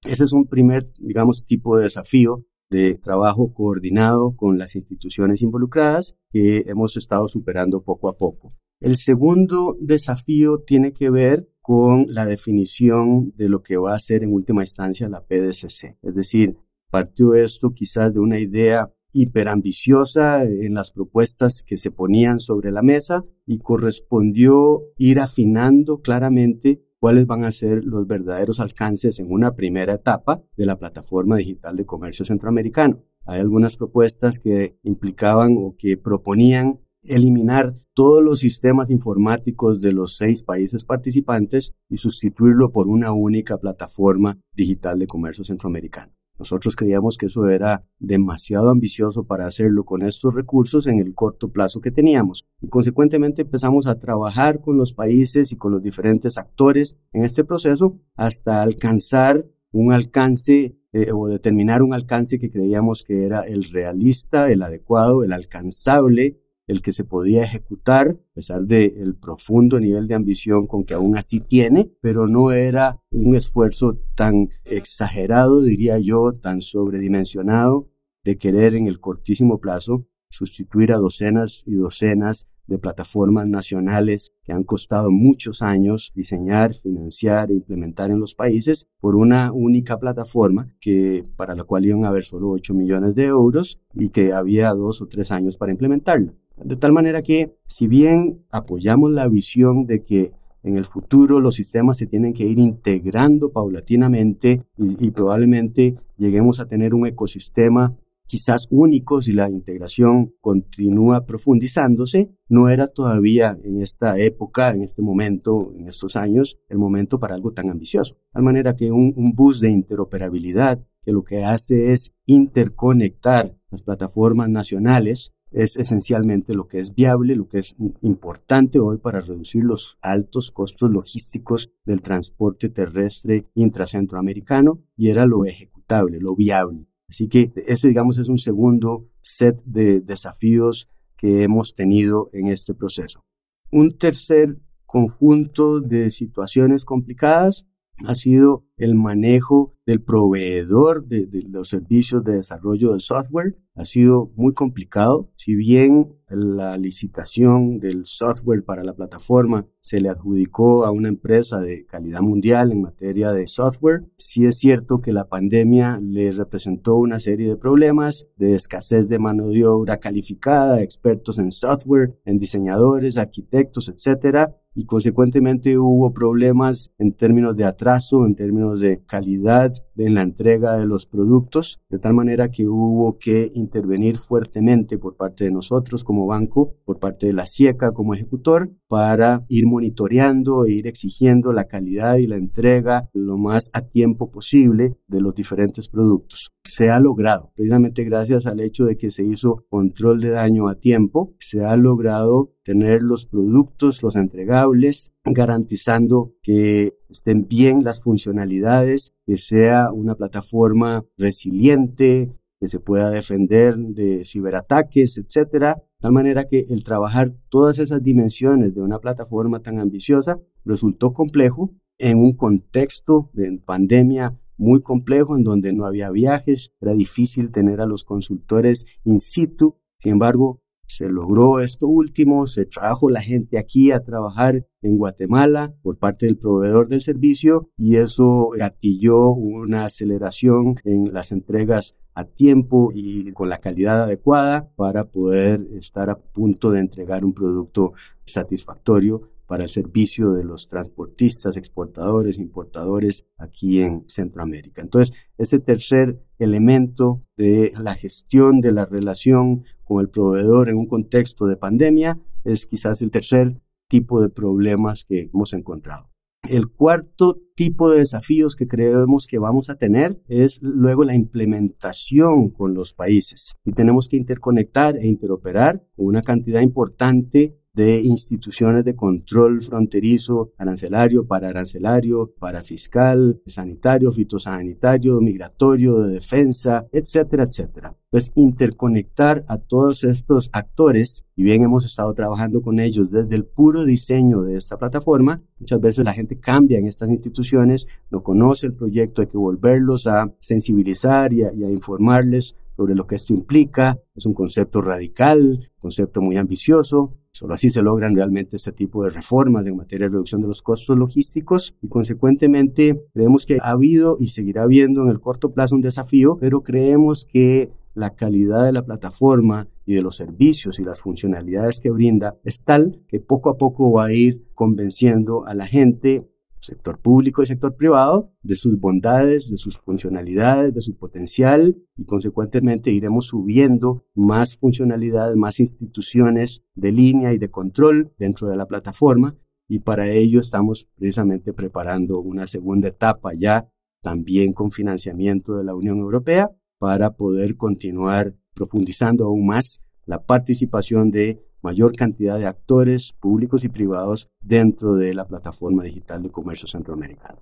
ese 0.04 0.24
es 0.24 0.32
un 0.32 0.46
primer, 0.46 0.86
digamos, 0.98 1.44
tipo 1.46 1.76
de 1.76 1.84
desafío 1.84 2.44
de 2.70 2.98
trabajo 3.02 3.52
coordinado 3.52 4.34
con 4.36 4.58
las 4.58 4.74
instituciones 4.74 5.42
involucradas 5.42 6.16
que 6.30 6.64
hemos 6.66 6.96
estado 6.96 7.28
superando 7.28 7.82
poco 7.82 8.08
a 8.08 8.16
poco. 8.16 8.54
El 8.80 8.96
segundo 8.96 9.76
desafío 9.80 10.62
tiene 10.66 10.92
que 10.92 11.10
ver 11.10 11.48
con 11.60 12.06
la 12.08 12.26
definición 12.26 13.32
de 13.36 13.48
lo 13.48 13.62
que 13.62 13.76
va 13.76 13.94
a 13.94 13.98
ser 13.98 14.22
en 14.22 14.32
última 14.32 14.62
instancia 14.62 15.08
la 15.08 15.24
PDCC. 15.24 15.96
Es 16.02 16.14
decir, 16.14 16.56
partió 16.90 17.34
esto 17.34 17.72
quizás 17.74 18.12
de 18.12 18.20
una 18.20 18.38
idea 18.38 18.92
hiperambiciosa 19.12 20.44
en 20.44 20.74
las 20.74 20.92
propuestas 20.92 21.62
que 21.62 21.78
se 21.78 21.90
ponían 21.90 22.38
sobre 22.38 22.70
la 22.70 22.82
mesa 22.82 23.24
y 23.46 23.58
correspondió 23.58 24.82
ir 24.98 25.20
afinando 25.20 26.02
claramente 26.02 26.82
cuáles 27.06 27.28
van 27.28 27.44
a 27.44 27.52
ser 27.52 27.84
los 27.84 28.08
verdaderos 28.08 28.58
alcances 28.58 29.20
en 29.20 29.30
una 29.30 29.54
primera 29.54 29.94
etapa 29.94 30.42
de 30.56 30.66
la 30.66 30.76
plataforma 30.76 31.36
digital 31.36 31.76
de 31.76 31.86
comercio 31.86 32.24
centroamericano. 32.24 33.00
Hay 33.26 33.38
algunas 33.38 33.76
propuestas 33.76 34.40
que 34.40 34.76
implicaban 34.82 35.54
o 35.56 35.76
que 35.78 35.96
proponían 35.96 36.80
eliminar 37.04 37.74
todos 37.94 38.24
los 38.24 38.40
sistemas 38.40 38.90
informáticos 38.90 39.80
de 39.80 39.92
los 39.92 40.16
seis 40.16 40.42
países 40.42 40.84
participantes 40.84 41.74
y 41.88 41.98
sustituirlo 41.98 42.72
por 42.72 42.88
una 42.88 43.12
única 43.12 43.56
plataforma 43.58 44.40
digital 44.52 44.98
de 44.98 45.06
comercio 45.06 45.44
centroamericano. 45.44 46.15
Nosotros 46.38 46.76
creíamos 46.76 47.16
que 47.16 47.26
eso 47.26 47.48
era 47.48 47.84
demasiado 47.98 48.68
ambicioso 48.68 49.24
para 49.24 49.46
hacerlo 49.46 49.84
con 49.84 50.02
estos 50.02 50.34
recursos 50.34 50.86
en 50.86 50.98
el 50.98 51.14
corto 51.14 51.50
plazo 51.50 51.80
que 51.80 51.90
teníamos. 51.90 52.44
Y 52.60 52.68
consecuentemente 52.68 53.42
empezamos 53.42 53.86
a 53.86 53.98
trabajar 53.98 54.60
con 54.60 54.76
los 54.76 54.92
países 54.92 55.52
y 55.52 55.56
con 55.56 55.72
los 55.72 55.82
diferentes 55.82 56.38
actores 56.38 56.96
en 57.12 57.24
este 57.24 57.44
proceso 57.44 57.98
hasta 58.16 58.62
alcanzar 58.62 59.46
un 59.72 59.92
alcance 59.92 60.76
eh, 60.92 61.12
o 61.12 61.28
determinar 61.28 61.82
un 61.82 61.92
alcance 61.92 62.38
que 62.38 62.50
creíamos 62.50 63.02
que 63.02 63.24
era 63.24 63.42
el 63.42 63.64
realista, 63.64 64.50
el 64.50 64.62
adecuado, 64.62 65.24
el 65.24 65.32
alcanzable 65.32 66.40
el 66.66 66.82
que 66.82 66.92
se 66.92 67.04
podía 67.04 67.42
ejecutar, 67.42 68.08
a 68.08 68.34
pesar 68.34 68.62
del 68.62 69.14
profundo 69.16 69.78
nivel 69.78 70.08
de 70.08 70.14
ambición 70.14 70.66
con 70.66 70.84
que 70.84 70.94
aún 70.94 71.16
así 71.16 71.40
tiene, 71.40 71.90
pero 72.00 72.26
no 72.26 72.50
era 72.50 73.00
un 73.10 73.36
esfuerzo 73.36 73.98
tan 74.14 74.48
exagerado, 74.64 75.62
diría 75.62 75.98
yo, 75.98 76.32
tan 76.32 76.60
sobredimensionado 76.60 77.88
de 78.24 78.36
querer 78.36 78.74
en 78.74 78.88
el 78.88 79.00
cortísimo 79.00 79.60
plazo 79.60 80.06
sustituir 80.28 80.92
a 80.92 80.96
docenas 80.96 81.62
y 81.66 81.74
docenas 81.74 82.48
de 82.66 82.78
plataformas 82.78 83.46
nacionales 83.46 84.32
que 84.42 84.52
han 84.52 84.64
costado 84.64 85.10
muchos 85.10 85.62
años 85.62 86.12
diseñar, 86.16 86.74
financiar 86.74 87.50
e 87.50 87.54
implementar 87.54 88.10
en 88.10 88.18
los 88.18 88.34
países 88.34 88.88
por 89.00 89.14
una 89.14 89.52
única 89.52 89.98
plataforma 89.98 90.68
que 90.80 91.24
para 91.36 91.54
la 91.54 91.62
cual 91.62 91.86
iban 91.86 92.04
a 92.04 92.08
haber 92.08 92.24
solo 92.24 92.50
8 92.50 92.74
millones 92.74 93.14
de 93.14 93.26
euros 93.26 93.80
y 93.94 94.08
que 94.08 94.32
había 94.32 94.70
dos 94.70 95.00
o 95.00 95.06
tres 95.06 95.30
años 95.30 95.56
para 95.56 95.72
implementarla. 95.72 96.34
De 96.62 96.76
tal 96.76 96.92
manera 96.92 97.22
que, 97.22 97.54
si 97.66 97.86
bien 97.86 98.44
apoyamos 98.50 99.10
la 99.10 99.28
visión 99.28 99.86
de 99.86 100.04
que 100.04 100.32
en 100.62 100.76
el 100.76 100.84
futuro 100.84 101.40
los 101.40 101.54
sistemas 101.54 101.98
se 101.98 102.06
tienen 102.06 102.32
que 102.32 102.44
ir 102.44 102.58
integrando 102.58 103.52
paulatinamente 103.52 104.64
y, 104.76 105.10
probablemente 105.10 105.94
lleguemos 106.18 106.58
a 106.58 106.66
tener 106.66 106.92
un 106.92 107.06
ecosistema 107.06 107.96
quizás 108.26 108.66
único 108.70 109.22
si 109.22 109.32
la 109.32 109.48
integración 109.48 110.34
continúa 110.40 111.24
profundizándose, 111.24 112.30
no 112.48 112.68
era 112.68 112.88
todavía 112.88 113.56
en 113.62 113.80
esta 113.80 114.18
época, 114.18 114.74
en 114.74 114.82
este 114.82 115.00
momento, 115.00 115.72
en 115.78 115.86
estos 115.86 116.16
años, 116.16 116.58
el 116.68 116.78
momento 116.78 117.20
para 117.20 117.36
algo 117.36 117.52
tan 117.52 117.70
ambicioso. 117.70 118.14
De 118.14 118.20
tal 118.32 118.42
manera 118.42 118.74
que 118.74 118.90
un, 118.90 119.14
bus 119.34 119.60
de 119.60 119.70
interoperabilidad 119.70 120.84
que 121.04 121.12
lo 121.12 121.22
que 121.22 121.44
hace 121.44 121.92
es 121.92 122.12
interconectar 122.24 123.56
las 123.70 123.84
plataformas 123.84 124.48
nacionales 124.48 125.32
es 125.50 125.76
esencialmente 125.76 126.54
lo 126.54 126.66
que 126.66 126.80
es 126.80 126.94
viable, 126.94 127.36
lo 127.36 127.48
que 127.48 127.58
es 127.58 127.76
importante 128.02 128.78
hoy 128.78 128.98
para 128.98 129.20
reducir 129.20 129.64
los 129.64 129.98
altos 130.02 130.50
costos 130.50 130.90
logísticos 130.90 131.72
del 131.84 132.02
transporte 132.02 132.68
terrestre 132.68 133.46
intracentroamericano 133.54 134.82
y 134.96 135.10
era 135.10 135.26
lo 135.26 135.44
ejecutable, 135.44 136.18
lo 136.20 136.34
viable. 136.34 136.86
Así 137.08 137.28
que 137.28 137.52
ese, 137.66 137.88
digamos, 137.88 138.18
es 138.18 138.28
un 138.28 138.38
segundo 138.38 139.08
set 139.22 139.62
de 139.64 140.00
desafíos 140.00 140.90
que 141.16 141.44
hemos 141.44 141.74
tenido 141.74 142.26
en 142.32 142.48
este 142.48 142.74
proceso. 142.74 143.24
Un 143.70 143.96
tercer 143.96 144.58
conjunto 144.84 145.80
de 145.80 146.10
situaciones 146.10 146.84
complicadas 146.84 147.66
ha 148.04 148.14
sido 148.14 148.64
el 148.76 148.94
manejo 148.94 149.74
del 149.86 150.02
proveedor 150.02 151.06
de, 151.06 151.28
los 151.48 151.68
servicios 151.68 152.24
de 152.24 152.34
desarrollo 152.34 152.92
de 152.92 153.00
software. 153.00 153.56
Ha 153.74 153.84
sido 153.84 154.32
muy 154.36 154.52
complicado. 154.52 155.30
Si 155.36 155.54
bien 155.54 156.14
la 156.28 156.76
licitación 156.76 157.78
del 157.78 158.04
software 158.04 158.64
para 158.64 158.82
la 158.82 158.94
plataforma 158.94 159.66
se 159.78 160.00
le 160.00 160.08
adjudicó 160.08 160.84
a 160.84 160.90
una 160.90 161.08
empresa 161.08 161.60
de 161.60 161.86
calidad 161.86 162.20
mundial 162.20 162.72
en 162.72 162.82
materia 162.82 163.32
de 163.32 163.46
software, 163.46 164.04
sí 164.16 164.44
es 164.44 164.58
cierto 164.58 165.00
que 165.00 165.12
la 165.12 165.28
pandemia 165.28 166.00
le 166.02 166.32
representó 166.32 166.96
una 166.96 167.20
serie 167.20 167.48
de 167.48 167.56
problemas 167.56 168.26
de 168.36 168.54
escasez 168.54 169.08
de 169.08 169.18
mano 169.18 169.48
de 169.48 169.66
obra 169.66 169.98
calificada, 169.98 170.82
expertos 170.82 171.38
en 171.38 171.52
software, 171.52 172.18
en 172.24 172.38
diseñadores, 172.38 173.18
arquitectos, 173.18 173.88
etcétera, 173.88 174.56
y 174.76 174.84
consecuentemente 174.84 175.78
hubo 175.78 176.12
problemas 176.12 176.92
en 176.98 177.12
términos 177.12 177.56
de 177.56 177.64
atraso, 177.64 178.26
en 178.26 178.36
términos 178.36 178.80
de 178.80 179.02
calidad 179.06 179.72
en 179.96 180.14
la 180.14 180.22
entrega 180.22 180.76
de 180.76 180.86
los 180.86 181.06
productos, 181.06 181.80
de 181.88 181.98
tal 181.98 182.14
manera 182.14 182.50
que 182.50 182.66
hubo 182.66 183.18
que 183.18 183.50
intervenir 183.54 184.16
fuertemente 184.16 184.98
por 184.98 185.16
parte 185.16 185.44
de 185.44 185.50
nosotros 185.50 186.04
como 186.04 186.26
banco, 186.26 186.74
por 186.84 186.98
parte 186.98 187.26
de 187.26 187.32
la 187.32 187.46
CIECA 187.46 187.92
como 187.92 188.14
ejecutor, 188.14 188.70
para 188.88 189.44
ir 189.48 189.66
monitoreando 189.66 190.64
e 190.64 190.72
ir 190.72 190.86
exigiendo 190.86 191.52
la 191.52 191.66
calidad 191.66 192.16
y 192.16 192.26
la 192.26 192.36
entrega 192.36 193.08
lo 193.12 193.36
más 193.36 193.70
a 193.72 193.82
tiempo 193.82 194.30
posible 194.30 194.96
de 195.06 195.20
los 195.20 195.34
diferentes 195.34 195.88
productos. 195.88 196.50
Se 196.64 196.90
ha 196.90 197.00
logrado, 197.00 197.52
precisamente 197.54 198.04
gracias 198.04 198.46
al 198.46 198.60
hecho 198.60 198.84
de 198.84 198.96
que 198.96 199.10
se 199.10 199.24
hizo 199.24 199.64
control 199.68 200.20
de 200.20 200.30
daño 200.30 200.68
a 200.68 200.76
tiempo, 200.76 201.34
se 201.38 201.64
ha 201.64 201.76
logrado 201.76 202.52
tener 202.64 203.02
los 203.02 203.26
productos, 203.26 204.02
los 204.02 204.16
entregables, 204.16 205.12
garantizando 205.26 206.34
que 206.42 206.94
estén 207.08 207.46
bien 207.46 207.84
las 207.84 208.02
funcionalidades, 208.02 209.14
que 209.26 209.38
sea 209.38 209.92
una 209.92 210.14
plataforma 210.14 211.04
resiliente, 211.16 212.32
que 212.58 212.68
se 212.68 212.80
pueda 212.80 213.10
defender 213.10 213.76
de 213.76 214.24
ciberataques, 214.24 215.18
etcétera, 215.18 215.74
de 215.74 216.00
tal 216.00 216.12
manera 216.12 216.44
que 216.44 216.64
el 216.70 216.84
trabajar 216.84 217.34
todas 217.48 217.78
esas 217.78 218.02
dimensiones 218.02 218.74
de 218.74 218.82
una 218.82 218.98
plataforma 218.98 219.60
tan 219.60 219.78
ambiciosa 219.78 220.38
resultó 220.64 221.12
complejo 221.12 221.74
en 221.98 222.18
un 222.18 222.34
contexto 222.34 223.30
de 223.32 223.58
pandemia 223.64 224.38
muy 224.58 224.80
complejo 224.80 225.36
en 225.36 225.44
donde 225.44 225.72
no 225.72 225.84
había 225.84 226.10
viajes, 226.10 226.72
era 226.80 226.94
difícil 226.94 227.50
tener 227.50 227.80
a 227.80 227.86
los 227.86 228.04
consultores 228.04 228.86
in 229.04 229.20
situ. 229.20 229.76
Sin 229.98 230.12
embargo, 230.12 230.62
se 230.96 231.10
logró 231.10 231.60
esto 231.60 231.86
último, 231.86 232.46
se 232.46 232.64
trajo 232.64 233.10
la 233.10 233.20
gente 233.20 233.58
aquí 233.58 233.90
a 233.90 234.02
trabajar 234.02 234.66
en 234.80 234.96
Guatemala 234.96 235.74
por 235.82 235.98
parte 235.98 236.24
del 236.24 236.38
proveedor 236.38 236.88
del 236.88 237.02
servicio 237.02 237.68
y 237.76 237.96
eso 237.96 238.48
gatilló 238.56 239.28
una 239.28 239.84
aceleración 239.84 240.76
en 240.84 241.12
las 241.12 241.32
entregas 241.32 241.96
a 242.14 242.24
tiempo 242.24 242.92
y 242.94 243.30
con 243.32 243.50
la 243.50 243.58
calidad 243.58 244.04
adecuada 244.04 244.70
para 244.74 245.04
poder 245.04 245.66
estar 245.74 246.08
a 246.08 246.18
punto 246.18 246.70
de 246.70 246.80
entregar 246.80 247.26
un 247.26 247.34
producto 247.34 247.92
satisfactorio 248.24 249.28
para 249.46 249.64
el 249.64 249.68
servicio 249.68 250.32
de 250.32 250.44
los 250.44 250.66
transportistas, 250.66 251.56
exportadores, 251.56 252.38
importadores 252.38 253.26
aquí 253.36 253.80
en 253.80 254.08
Centroamérica. 254.08 254.82
Entonces, 254.82 255.14
ese 255.38 255.58
tercer 255.58 256.20
elemento 256.38 257.22
de 257.36 257.72
la 257.78 257.94
gestión 257.94 258.60
de 258.60 258.72
la 258.72 258.86
relación 258.86 259.64
con 259.86 260.00
el 260.00 260.10
proveedor 260.10 260.68
en 260.68 260.76
un 260.76 260.86
contexto 260.86 261.46
de 261.46 261.56
pandemia 261.56 262.20
es 262.44 262.66
quizás 262.66 263.00
el 263.02 263.10
tercer 263.10 263.62
tipo 263.88 264.20
de 264.20 264.28
problemas 264.28 265.04
que 265.04 265.30
hemos 265.32 265.52
encontrado. 265.52 266.10
El 266.48 266.68
cuarto 266.68 267.40
tipo 267.54 267.90
de 267.90 268.00
desafíos 268.00 268.54
que 268.54 268.68
creemos 268.68 269.26
que 269.26 269.38
vamos 269.38 269.70
a 269.70 269.76
tener 269.76 270.20
es 270.28 270.60
luego 270.62 271.04
la 271.04 271.14
implementación 271.14 272.50
con 272.50 272.74
los 272.74 272.92
países. 272.92 273.54
Y 273.64 273.72
tenemos 273.72 274.08
que 274.08 274.16
interconectar 274.16 274.96
e 274.96 275.06
interoperar 275.06 275.84
con 275.96 276.06
una 276.06 276.22
cantidad 276.22 276.60
importante 276.60 277.58
de 277.76 278.00
instituciones 278.00 278.86
de 278.86 278.96
control 278.96 279.60
fronterizo, 279.60 280.50
arancelario, 280.56 281.26
para 281.26 281.50
arancelario, 281.50 282.32
para 282.40 282.62
fiscal, 282.62 283.42
sanitario, 283.44 284.12
fitosanitario, 284.12 285.20
migratorio, 285.20 286.00
de 286.00 286.14
defensa, 286.14 286.86
etcétera, 286.90 287.44
etcétera. 287.44 287.94
Pues 288.08 288.32
interconectar 288.34 289.44
a 289.48 289.58
todos 289.58 290.04
estos 290.04 290.48
actores, 290.54 291.26
y 291.36 291.42
bien 291.42 291.64
hemos 291.64 291.84
estado 291.84 292.14
trabajando 292.14 292.62
con 292.62 292.80
ellos 292.80 293.10
desde 293.10 293.36
el 293.36 293.44
puro 293.44 293.84
diseño 293.84 294.40
de 294.40 294.56
esta 294.56 294.78
plataforma, 294.78 295.42
muchas 295.58 295.78
veces 295.78 296.02
la 296.02 296.14
gente 296.14 296.40
cambia 296.40 296.78
en 296.78 296.86
estas 296.86 297.10
instituciones, 297.10 297.88
no 298.10 298.22
conoce 298.22 298.68
el 298.68 298.72
proyecto, 298.72 299.20
hay 299.20 299.28
que 299.28 299.36
volverlos 299.36 300.06
a 300.06 300.32
sensibilizar 300.40 301.34
y 301.34 301.42
a, 301.42 301.52
y 301.52 301.62
a 301.62 301.70
informarles 301.70 302.56
sobre 302.74 302.94
lo 302.94 303.06
que 303.06 303.16
esto 303.16 303.34
implica. 303.34 303.98
Es 304.14 304.24
un 304.26 304.34
concepto 304.34 304.80
radical, 304.80 305.70
concepto 305.78 306.20
muy 306.20 306.36
ambicioso, 306.36 307.14
Solo 307.36 307.52
así 307.52 307.68
se 307.68 307.82
logran 307.82 308.16
realmente 308.16 308.56
este 308.56 308.72
tipo 308.72 309.04
de 309.04 309.10
reformas 309.10 309.66
en 309.66 309.76
materia 309.76 310.06
de 310.06 310.12
reducción 310.12 310.40
de 310.40 310.48
los 310.48 310.62
costos 310.62 310.96
logísticos 310.96 311.76
y 311.82 311.88
consecuentemente 311.88 312.98
creemos 313.12 313.44
que 313.44 313.58
ha 313.60 313.72
habido 313.72 314.16
y 314.18 314.28
seguirá 314.28 314.62
habiendo 314.62 315.02
en 315.02 315.10
el 315.10 315.20
corto 315.20 315.52
plazo 315.52 315.74
un 315.74 315.82
desafío, 315.82 316.38
pero 316.40 316.62
creemos 316.62 317.26
que 317.30 317.72
la 317.92 318.14
calidad 318.14 318.64
de 318.64 318.72
la 318.72 318.86
plataforma 318.86 319.68
y 319.84 319.92
de 319.92 320.00
los 320.00 320.16
servicios 320.16 320.80
y 320.80 320.84
las 320.84 321.02
funcionalidades 321.02 321.80
que 321.82 321.90
brinda 321.90 322.38
es 322.42 322.64
tal 322.64 323.02
que 323.06 323.20
poco 323.20 323.50
a 323.50 323.58
poco 323.58 323.92
va 323.92 324.06
a 324.06 324.12
ir 324.14 324.42
convenciendo 324.54 325.44
a 325.44 325.52
la 325.52 325.66
gente 325.66 326.26
sector 326.66 326.98
público 327.00 327.42
y 327.42 327.46
sector 327.46 327.76
privado, 327.76 328.32
de 328.42 328.56
sus 328.56 328.78
bondades, 328.78 329.50
de 329.50 329.56
sus 329.56 329.78
funcionalidades, 329.78 330.74
de 330.74 330.80
su 330.80 330.96
potencial 330.96 331.76
y 331.96 332.04
consecuentemente 332.04 332.90
iremos 332.90 333.26
subiendo 333.26 334.04
más 334.14 334.56
funcionalidades, 334.56 335.36
más 335.36 335.60
instituciones 335.60 336.64
de 336.74 336.92
línea 336.92 337.32
y 337.32 337.38
de 337.38 337.50
control 337.50 338.12
dentro 338.18 338.48
de 338.48 338.56
la 338.56 338.66
plataforma. 338.66 339.36
Y 339.68 339.80
para 339.80 340.08
ello 340.08 340.40
estamos 340.40 340.88
precisamente 340.96 341.52
preparando 341.52 342.20
una 342.20 342.46
segunda 342.46 342.88
etapa 342.88 343.32
ya 343.34 343.68
también 344.02 344.52
con 344.52 344.70
financiamiento 344.70 345.56
de 345.56 345.64
la 345.64 345.74
Unión 345.74 345.98
Europea 345.98 346.50
para 346.78 347.16
poder 347.16 347.56
continuar 347.56 348.34
profundizando 348.54 349.24
aún 349.24 349.46
más 349.46 349.82
la 350.04 350.24
participación 350.24 351.10
de 351.10 351.42
mayor 351.66 351.96
cantidad 351.96 352.38
de 352.38 352.46
actores 352.46 353.12
públicos 353.12 353.64
y 353.64 353.68
privados 353.68 354.28
dentro 354.40 354.94
de 354.94 355.14
la 355.14 355.26
plataforma 355.26 355.82
digital 355.82 356.22
de 356.22 356.30
comercio 356.30 356.68
centroamericano. 356.68 357.40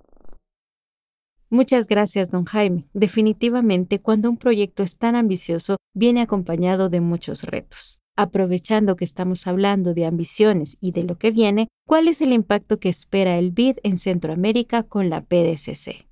Muchas 1.51 1.87
gracias, 1.87 2.31
don 2.31 2.43
Jaime. 2.45 2.87
Definitivamente, 2.93 3.99
cuando 3.99 4.31
un 4.31 4.37
proyecto 4.37 4.81
es 4.81 4.97
tan 4.97 5.15
ambicioso, 5.15 5.77
viene 5.93 6.21
acompañado 6.21 6.89
de 6.89 7.01
muchos 7.01 7.43
retos. 7.43 7.99
Aprovechando 8.17 8.95
que 8.95 9.05
estamos 9.05 9.45
hablando 9.45 9.93
de 9.93 10.05
ambiciones 10.05 10.75
y 10.81 10.91
de 10.91 11.03
lo 11.03 11.19
que 11.19 11.29
viene, 11.29 11.67
¿cuál 11.85 12.07
es 12.07 12.19
el 12.21 12.33
impacto 12.33 12.79
que 12.79 12.89
espera 12.89 13.37
el 13.37 13.51
BID 13.51 13.77
en 13.83 13.99
Centroamérica 13.99 14.81
con 14.81 15.11
la 15.11 15.21
PDCC? 15.21 16.07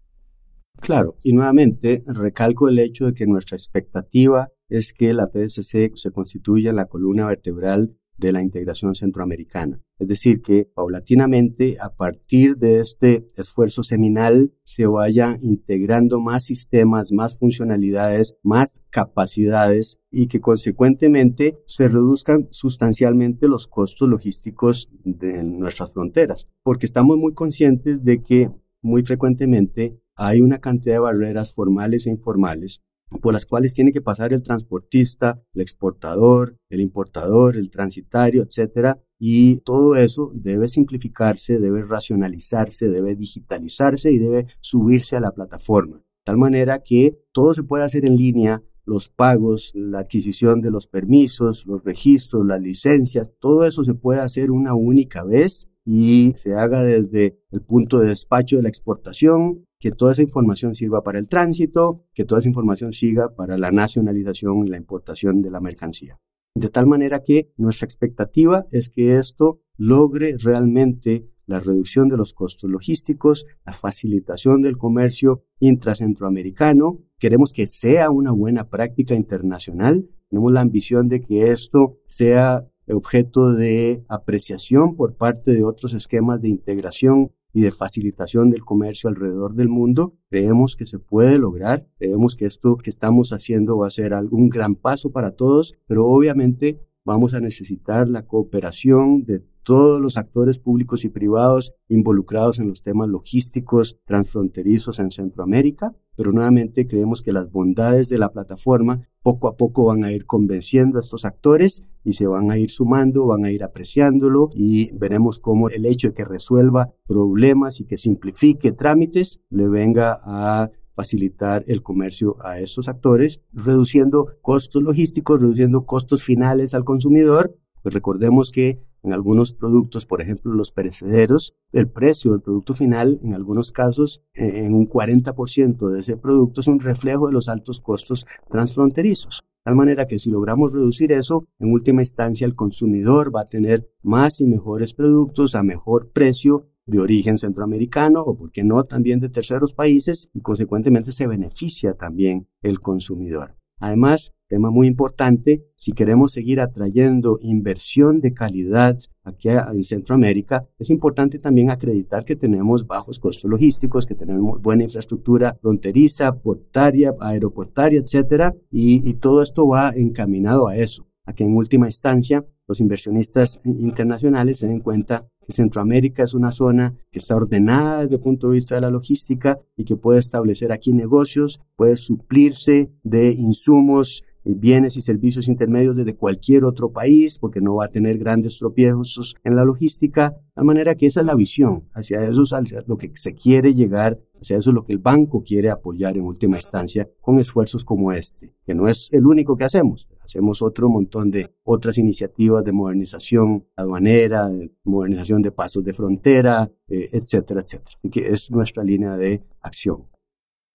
Claro, 0.81 1.17
y 1.23 1.33
nuevamente 1.33 2.03
recalco 2.05 2.67
el 2.67 2.77
hecho 2.77 3.07
de 3.07 3.13
que 3.13 3.25
nuestra 3.25 3.55
expectativa 3.55 4.49
es 4.69 4.91
que 4.91 5.13
la 5.13 5.27
PDCC 5.27 5.95
se 5.95 6.11
constituya 6.11 6.71
en 6.71 6.77
la 6.77 6.87
columna 6.87 7.27
vertebral 7.27 7.95
de 8.17 8.31
la 8.31 8.41
integración 8.41 8.95
centroamericana. 8.95 9.81
Es 9.99 10.07
decir, 10.07 10.41
que 10.41 10.65
paulatinamente, 10.65 11.77
a 11.81 11.95
partir 11.95 12.57
de 12.57 12.79
este 12.79 13.25
esfuerzo 13.37 13.83
seminal, 13.83 14.53
se 14.63 14.85
vaya 14.85 15.37
integrando 15.41 16.19
más 16.19 16.43
sistemas, 16.43 17.11
más 17.11 17.37
funcionalidades, 17.37 18.35
más 18.43 18.83
capacidades 18.89 20.01
y 20.11 20.27
que 20.27 20.41
consecuentemente 20.41 21.57
se 21.65 21.87
reduzcan 21.87 22.47
sustancialmente 22.51 23.47
los 23.47 23.67
costos 23.67 24.09
logísticos 24.09 24.89
de 25.03 25.43
nuestras 25.43 25.93
fronteras. 25.93 26.47
Porque 26.63 26.85
estamos 26.85 27.17
muy 27.17 27.33
conscientes 27.33 28.03
de 28.03 28.21
que 28.21 28.51
muy 28.81 29.03
frecuentemente 29.03 29.99
hay 30.15 30.41
una 30.41 30.59
cantidad 30.59 30.95
de 30.95 30.99
barreras 30.99 31.53
formales 31.53 32.05
e 32.05 32.11
informales 32.11 32.83
por 33.21 33.33
las 33.33 33.45
cuales 33.45 33.73
tiene 33.73 33.91
que 33.91 34.01
pasar 34.01 34.33
el 34.33 34.43
transportista, 34.43 35.41
el 35.53 35.61
exportador, 35.61 36.57
el 36.69 36.81
importador, 36.81 37.57
el 37.57 37.69
transitario, 37.69 38.43
etcétera, 38.43 39.01
y 39.19 39.57
todo 39.57 39.95
eso 39.95 40.31
debe 40.33 40.67
simplificarse, 40.67 41.59
debe 41.59 41.83
racionalizarse, 41.83 42.89
debe 42.89 43.15
digitalizarse 43.15 44.11
y 44.11 44.17
debe 44.17 44.47
subirse 44.59 45.15
a 45.15 45.21
la 45.21 45.31
plataforma, 45.31 45.97
de 45.97 46.23
tal 46.25 46.37
manera 46.37 46.83
que 46.83 47.17
todo 47.31 47.53
se 47.53 47.63
pueda 47.63 47.85
hacer 47.85 48.05
en 48.05 48.17
línea, 48.17 48.61
los 48.85 49.07
pagos, 49.07 49.71
la 49.75 49.99
adquisición 49.99 50.59
de 50.59 50.71
los 50.71 50.87
permisos, 50.87 51.65
los 51.65 51.83
registros, 51.83 52.45
las 52.45 52.61
licencias, 52.61 53.31
todo 53.39 53.65
eso 53.65 53.83
se 53.83 53.93
puede 53.93 54.19
hacer 54.19 54.51
una 54.51 54.73
única 54.73 55.23
vez 55.23 55.69
y 55.85 56.33
se 56.35 56.53
haga 56.55 56.83
desde 56.83 57.39
el 57.51 57.61
punto 57.61 57.99
de 57.99 58.09
despacho 58.09 58.57
de 58.57 58.63
la 58.63 58.69
exportación, 58.69 59.65
que 59.79 59.91
toda 59.91 60.13
esa 60.13 60.21
información 60.21 60.75
sirva 60.75 61.03
para 61.03 61.19
el 61.19 61.27
tránsito, 61.27 62.05
que 62.13 62.23
toda 62.23 62.39
esa 62.39 62.47
información 62.47 62.93
siga 62.93 63.35
para 63.35 63.57
la 63.57 63.71
nacionalización 63.71 64.65
y 64.65 64.69
la 64.69 64.77
importación 64.77 65.41
de 65.41 65.51
la 65.51 65.59
mercancía. 65.59 66.19
De 66.55 66.69
tal 66.69 66.85
manera 66.85 67.23
que 67.23 67.51
nuestra 67.57 67.85
expectativa 67.85 68.65
es 68.71 68.89
que 68.89 69.17
esto 69.17 69.61
logre 69.75 70.37
realmente 70.37 71.27
la 71.45 71.59
reducción 71.59 72.07
de 72.07 72.17
los 72.17 72.33
costos 72.33 72.69
logísticos, 72.69 73.45
la 73.65 73.73
facilitación 73.73 74.61
del 74.61 74.77
comercio 74.77 75.43
intracentroamericano. 75.59 76.99
Queremos 77.17 77.51
que 77.51 77.67
sea 77.67 78.09
una 78.11 78.31
buena 78.31 78.69
práctica 78.69 79.15
internacional. 79.15 80.07
Tenemos 80.29 80.51
la 80.53 80.61
ambición 80.61 81.09
de 81.09 81.21
que 81.21 81.51
esto 81.51 81.97
sea 82.05 82.65
objeto 82.87 83.53
de 83.53 84.03
apreciación 84.09 84.95
por 84.95 85.15
parte 85.15 85.53
de 85.53 85.63
otros 85.63 85.93
esquemas 85.93 86.41
de 86.41 86.49
integración 86.49 87.31
y 87.53 87.61
de 87.61 87.71
facilitación 87.71 88.49
del 88.49 88.65
comercio 88.65 89.09
alrededor 89.09 89.53
del 89.53 89.69
mundo. 89.69 90.15
Creemos 90.29 90.75
que 90.75 90.87
se 90.87 90.99
puede 90.99 91.37
lograr, 91.37 91.87
creemos 91.97 92.35
que 92.35 92.45
esto 92.45 92.77
que 92.77 92.89
estamos 92.89 93.31
haciendo 93.31 93.77
va 93.77 93.87
a 93.87 93.91
ser 93.91 94.13
un 94.31 94.49
gran 94.49 94.75
paso 94.75 95.11
para 95.11 95.35
todos, 95.35 95.75
pero 95.85 96.07
obviamente 96.07 96.81
vamos 97.05 97.33
a 97.33 97.39
necesitar 97.39 98.09
la 98.09 98.25
cooperación 98.25 99.23
de 99.23 99.43
todos 99.63 99.99
los 99.99 100.17
actores 100.17 100.59
públicos 100.59 101.05
y 101.05 101.09
privados 101.09 101.73
involucrados 101.87 102.59
en 102.59 102.67
los 102.67 102.81
temas 102.81 103.09
logísticos 103.09 103.97
transfronterizos 104.05 104.99
en 104.99 105.11
Centroamérica, 105.11 105.95
pero 106.15 106.31
nuevamente 106.31 106.85
creemos 106.85 107.21
que 107.21 107.31
las 107.31 107.51
bondades 107.51 108.09
de 108.09 108.17
la 108.17 108.31
plataforma 108.31 109.07
poco 109.21 109.47
a 109.47 109.55
poco 109.55 109.85
van 109.85 110.03
a 110.03 110.11
ir 110.11 110.25
convenciendo 110.25 110.97
a 110.97 111.01
estos 111.01 111.25
actores 111.25 111.83
y 112.03 112.13
se 112.13 112.27
van 112.27 112.51
a 112.51 112.57
ir 112.57 112.69
sumando, 112.69 113.25
van 113.25 113.45
a 113.45 113.51
ir 113.51 113.63
apreciándolo 113.63 114.49
y 114.53 114.93
veremos 114.95 115.39
cómo 115.39 115.69
el 115.69 115.85
hecho 115.85 116.09
de 116.09 116.13
que 116.13 116.25
resuelva 116.25 116.93
problemas 117.07 117.79
y 117.79 117.85
que 117.85 117.97
simplifique 117.97 118.73
trámites 118.73 119.41
le 119.49 119.67
venga 119.67 120.17
a 120.23 120.69
facilitar 120.93 121.63
el 121.67 121.81
comercio 121.81 122.37
a 122.43 122.59
estos 122.59 122.87
actores, 122.87 123.41
reduciendo 123.51 124.27
costos 124.41 124.83
logísticos, 124.83 125.41
reduciendo 125.41 125.85
costos 125.85 126.23
finales 126.23 126.73
al 126.73 126.83
consumidor. 126.83 127.57
Pues 127.83 127.93
recordemos 127.93 128.49
que 128.49 128.81
en 129.03 129.11
algunos 129.11 129.53
productos, 129.53 130.05
por 130.05 130.21
ejemplo, 130.21 130.53
los 130.53 130.71
perecederos, 130.71 131.53
el 131.73 131.89
precio 131.89 132.31
del 132.31 132.41
producto 132.41 132.73
final, 132.73 133.19
en 133.21 133.33
algunos 133.33 133.73
casos, 133.73 134.23
eh, 134.33 134.63
en 134.65 134.73
un 134.73 134.87
40% 134.87 135.89
de 135.89 135.99
ese 135.99 136.15
producto 136.15 136.61
es 136.61 136.67
un 136.67 136.79
reflejo 136.79 137.27
de 137.27 137.33
los 137.33 137.49
altos 137.49 137.81
costos 137.81 138.25
transfronterizos. 138.49 139.41
De 139.43 139.69
tal 139.69 139.75
manera 139.75 140.07
que 140.07 140.17
si 140.17 140.29
logramos 140.29 140.71
reducir 140.71 141.11
eso, 141.11 141.45
en 141.59 141.73
última 141.73 142.01
instancia 142.01 142.45
el 142.45 142.55
consumidor 142.55 143.35
va 143.35 143.41
a 143.41 143.45
tener 143.45 143.89
más 144.01 144.39
y 144.39 144.45
mejores 144.45 144.93
productos 144.93 145.53
a 145.55 145.63
mejor 145.63 146.11
precio 146.11 146.69
de 146.85 146.99
origen 146.99 147.37
centroamericano 147.37 148.21
o, 148.21 148.37
por 148.37 148.51
qué 148.51 148.63
no, 148.63 148.83
también 148.85 149.19
de 149.19 149.29
terceros 149.29 149.73
países 149.73 150.29
y 150.33 150.41
consecuentemente 150.41 151.11
se 151.11 151.27
beneficia 151.27 151.93
también 151.95 152.47
el 152.61 152.79
consumidor. 152.79 153.55
Además, 153.83 154.33
tema 154.47 154.71
muy 154.71 154.87
importante, 154.87 155.65
si 155.75 155.91
queremos 155.91 156.31
seguir 156.31 156.61
atrayendo 156.61 157.37
inversión 157.41 158.21
de 158.21 158.33
calidad 158.33 158.97
aquí 159.25 159.49
en 159.49 159.83
Centroamérica, 159.83 160.65
es 160.79 160.89
importante 160.89 161.37
también 161.37 161.69
acreditar 161.69 162.23
que 162.23 162.37
tenemos 162.37 162.87
bajos 162.87 163.19
costos 163.19 163.51
logísticos, 163.51 164.05
que 164.05 164.15
tenemos 164.15 164.61
buena 164.61 164.85
infraestructura 164.85 165.57
fronteriza, 165.61 166.31
portaria, 166.31 167.13
aeroportaria, 167.19 167.99
etcétera, 167.99 168.55
y, 168.71 169.05
y 169.05 169.15
todo 169.15 169.43
esto 169.43 169.67
va 169.67 169.91
encaminado 169.93 170.69
a 170.69 170.77
eso, 170.77 171.05
a 171.25 171.33
que 171.33 171.43
en 171.43 171.53
última 171.53 171.87
instancia 171.87 172.45
los 172.67 172.79
inversionistas 172.79 173.59
internacionales 173.65 174.59
se 174.59 174.67
den 174.67 174.79
cuenta 174.79 175.27
que 175.45 175.53
Centroamérica 175.53 176.23
es 176.23 176.33
una 176.33 176.51
zona 176.51 176.95
que 177.11 177.19
está 177.19 177.35
ordenada 177.35 178.03
desde 178.03 178.15
el 178.15 178.21
punto 178.21 178.47
de 178.47 178.53
vista 178.55 178.75
de 178.75 178.81
la 178.81 178.89
logística 178.89 179.59
y 179.75 179.83
que 179.83 179.97
puede 179.97 180.19
establecer 180.19 180.71
aquí 180.71 180.93
negocios, 180.93 181.59
puede 181.75 181.95
suplirse 181.95 182.91
de 183.03 183.33
insumos 183.33 184.23
bienes 184.45 184.97
y 184.97 185.01
servicios 185.01 185.47
intermedios 185.47 185.95
desde 185.95 186.15
cualquier 186.15 186.65
otro 186.65 186.91
país, 186.91 187.39
porque 187.39 187.61
no 187.61 187.75
va 187.75 187.85
a 187.85 187.89
tener 187.89 188.17
grandes 188.17 188.57
tropiezos 188.57 189.35
en 189.43 189.55
la 189.55 189.63
logística, 189.63 190.35
de 190.55 190.63
manera 190.63 190.95
que 190.95 191.07
esa 191.07 191.21
es 191.21 191.25
la 191.25 191.35
visión, 191.35 191.85
hacia 191.93 192.21
eso 192.21 192.43
es 192.43 192.87
lo 192.87 192.97
que 192.97 193.11
se 193.15 193.33
quiere 193.33 193.73
llegar, 193.73 194.19
hacia 194.39 194.57
eso 194.57 194.71
es 194.71 194.73
lo 194.73 194.83
que 194.83 194.93
el 194.93 194.99
banco 194.99 195.43
quiere 195.43 195.69
apoyar 195.69 196.17
en 196.17 196.25
última 196.25 196.57
instancia 196.57 197.09
con 197.21 197.39
esfuerzos 197.39 197.85
como 197.85 198.11
este, 198.11 198.53
que 198.65 198.75
no 198.75 198.87
es 198.87 199.09
el 199.11 199.25
único 199.25 199.55
que 199.55 199.63
hacemos, 199.63 200.07
hacemos 200.23 200.61
otro 200.61 200.89
montón 200.89 201.31
de 201.31 201.53
otras 201.63 201.97
iniciativas 201.97 202.63
de 202.63 202.71
modernización 202.71 203.67
aduanera, 203.75 204.49
de 204.49 204.71
modernización 204.83 205.41
de 205.41 205.51
pasos 205.51 205.83
de 205.83 205.93
frontera, 205.93 206.71
eh, 206.87 207.09
etcétera, 207.11 207.61
etcétera, 207.61 207.97
y 208.01 208.09
que 208.09 208.27
es 208.29 208.51
nuestra 208.51 208.83
línea 208.83 209.17
de 209.17 209.43
acción. 209.61 210.07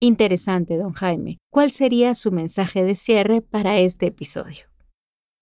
Interesante, 0.01 0.77
don 0.77 0.93
Jaime. 0.93 1.39
¿Cuál 1.51 1.71
sería 1.71 2.13
su 2.13 2.31
mensaje 2.31 2.83
de 2.83 2.95
cierre 2.95 3.41
para 3.41 3.79
este 3.79 4.07
episodio? 4.07 4.69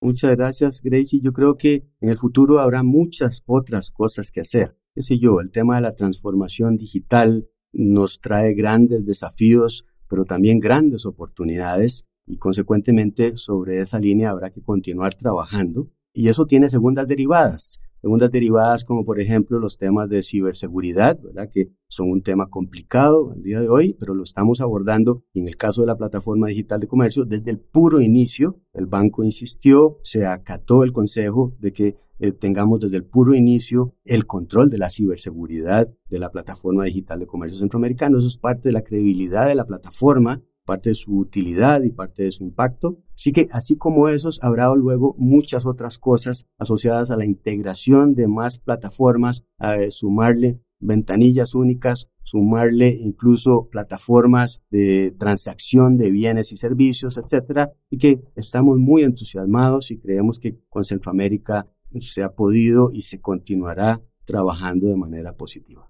Muchas 0.02 0.36
gracias, 0.36 0.82
Gracie. 0.82 1.20
Yo 1.22 1.34
creo 1.34 1.58
que 1.58 1.88
en 2.02 2.10
el 2.10 2.18
futuro 2.18 2.60
habrá 2.60 2.84
muchas 2.84 3.44
otras 3.46 3.92
cosas 3.92 4.32
que 4.32 4.42
hacer. 4.42 4.78
¿Qué 4.94 5.02
sé 5.02 5.20
yo? 5.20 5.42
El 5.42 5.52
tema 5.52 5.76
de 5.76 5.82
la 5.82 5.96
transformación 5.96 6.78
digital 6.78 7.48
nos 7.72 8.20
trae 8.20 8.54
grandes 8.54 9.06
desafíos, 9.06 9.86
pero 10.08 10.26
también 10.26 10.60
grandes 10.60 11.06
oportunidades 11.06 12.08
y 12.28 12.38
consecuentemente 12.38 13.38
sobre 13.38 13.82
esa 13.82 14.00
línea 14.00 14.30
habrá 14.30 14.52
que 14.52 14.62
continuar 14.62 15.16
trabajando 15.16 15.90
y 16.14 16.30
eso 16.30 16.46
tiene 16.46 16.70
segundas 16.70 17.08
derivadas. 17.08 17.80
Segundas 18.02 18.32
derivadas 18.32 18.84
como 18.84 19.06
por 19.06 19.20
ejemplo 19.20 19.60
los 19.60 19.78
temas 19.78 20.08
de 20.10 20.22
ciberseguridad, 20.22 21.20
que 21.52 21.72
son 21.88 22.12
un 22.12 22.22
tema 22.22 22.48
complicado 22.48 23.32
al 23.32 23.42
día 23.42 23.60
de 23.60 23.70
hoy, 23.70 23.96
pero 24.00 24.14
lo 24.14 24.24
estamos 24.24 24.62
abordando 24.62 25.24
en 25.34 25.48
el 25.48 25.58
caso 25.58 25.82
de 25.82 25.88
la 25.88 25.98
plataforma 25.98 26.48
digital 26.48 26.80
de 26.80 26.88
comercio 26.88 27.26
desde 27.26 27.50
el 27.50 27.60
puro 27.60 28.02
inicio. 28.02 28.60
El 28.74 28.86
banco 28.86 29.24
insistió, 29.24 29.98
se 30.04 30.26
acató 30.26 30.84
el 30.84 30.92
consejo 30.92 31.56
de 31.60 31.74
que 31.74 31.96
eh, 32.20 32.32
tengamos 32.32 32.80
desde 32.80 32.98
el 32.98 33.06
puro 33.06 33.36
inicio 33.36 33.94
el 34.04 34.26
control 34.26 34.70
de 34.70 34.80
la 34.80 34.90
ciberseguridad 34.90 35.88
de 36.10 36.20
la 36.20 36.32
plataforma 36.32 36.86
digital 36.86 37.20
de 37.20 37.28
comercio 37.28 37.60
centroamericano. 37.60 38.18
Eso 38.18 38.28
es 38.28 38.38
parte 38.38 38.70
de 38.70 38.74
la 38.74 38.84
credibilidad 38.84 39.48
de 39.48 39.56
la 39.56 39.66
plataforma 39.66 40.42
parte 40.68 40.90
de 40.90 40.96
su 40.96 41.18
utilidad 41.18 41.82
y 41.82 41.90
parte 41.90 42.24
de 42.24 42.32
su 42.32 42.44
impacto. 42.44 43.00
Así 43.16 43.32
que 43.32 43.48
así 43.52 43.78
como 43.78 44.10
esos, 44.10 44.40
habrá 44.44 44.72
luego 44.76 45.16
muchas 45.18 45.66
otras 45.66 45.98
cosas 45.98 46.46
asociadas 46.60 47.10
a 47.10 47.18
la 47.18 47.26
integración 47.26 48.14
de 48.14 48.28
más 48.28 48.60
plataformas, 48.60 49.46
a 49.58 49.78
sumarle 49.90 50.60
ventanillas 50.80 51.56
únicas, 51.56 52.10
sumarle 52.22 52.90
incluso 52.90 53.70
plataformas 53.72 54.62
de 54.70 55.16
transacción 55.18 55.98
de 55.98 56.12
bienes 56.12 56.52
y 56.52 56.58
servicios, 56.58 57.18
etcétera, 57.18 57.72
y 57.90 57.98
que 57.98 58.22
estamos 58.36 58.78
muy 58.78 59.04
entusiasmados 59.04 59.90
y 59.90 59.98
creemos 59.98 60.38
que 60.38 60.60
con 60.70 60.84
Centroamérica 60.84 61.68
se 62.02 62.22
ha 62.22 62.36
podido 62.36 62.92
y 62.92 63.04
se 63.04 63.22
continuará 63.22 64.02
trabajando 64.26 64.88
de 64.88 64.98
manera 64.98 65.38
positiva. 65.38 65.90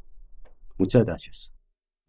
Muchas 0.78 1.04
gracias. 1.04 1.57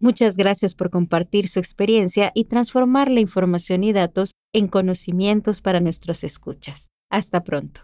Muchas 0.00 0.36
gracias 0.36 0.74
por 0.74 0.90
compartir 0.90 1.48
su 1.48 1.58
experiencia 1.58 2.30
y 2.32 2.44
transformar 2.44 3.10
la 3.10 3.18
información 3.18 3.82
y 3.82 3.92
datos 3.92 4.34
en 4.52 4.68
conocimientos 4.68 5.60
para 5.60 5.80
nuestros 5.80 6.22
escuchas. 6.22 6.88
Hasta 7.10 7.42
pronto. 7.42 7.80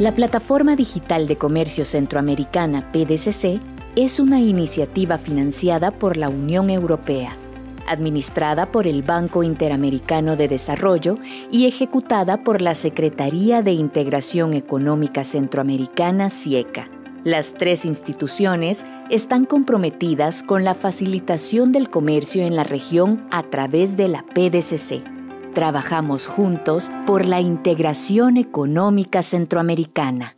La 0.00 0.12
Plataforma 0.12 0.74
Digital 0.74 1.28
de 1.28 1.36
Comercio 1.36 1.84
Centroamericana, 1.84 2.90
PDCC, 2.90 3.60
es 3.94 4.18
una 4.18 4.40
iniciativa 4.40 5.16
financiada 5.16 5.92
por 5.92 6.16
la 6.16 6.28
Unión 6.28 6.68
Europea, 6.68 7.36
administrada 7.86 8.72
por 8.72 8.88
el 8.88 9.02
Banco 9.02 9.44
Interamericano 9.44 10.34
de 10.34 10.48
Desarrollo 10.48 11.18
y 11.52 11.66
ejecutada 11.66 12.42
por 12.42 12.60
la 12.60 12.74
Secretaría 12.74 13.62
de 13.62 13.70
Integración 13.70 14.52
Económica 14.52 15.22
Centroamericana, 15.22 16.28
CIECA 16.28 16.88
las 17.24 17.54
tres 17.54 17.86
instituciones 17.86 18.84
están 19.10 19.46
comprometidas 19.46 20.42
con 20.42 20.62
la 20.62 20.74
facilitación 20.74 21.72
del 21.72 21.88
comercio 21.88 22.44
en 22.44 22.54
la 22.54 22.64
región 22.64 23.26
a 23.30 23.42
través 23.44 23.96
de 23.96 24.08
la 24.08 24.22
PDCC. 24.22 25.02
Trabajamos 25.54 26.26
juntos 26.26 26.90
por 27.06 27.24
la 27.24 27.40
integración 27.40 28.36
económica 28.36 29.22
centroamericana. 29.22 30.36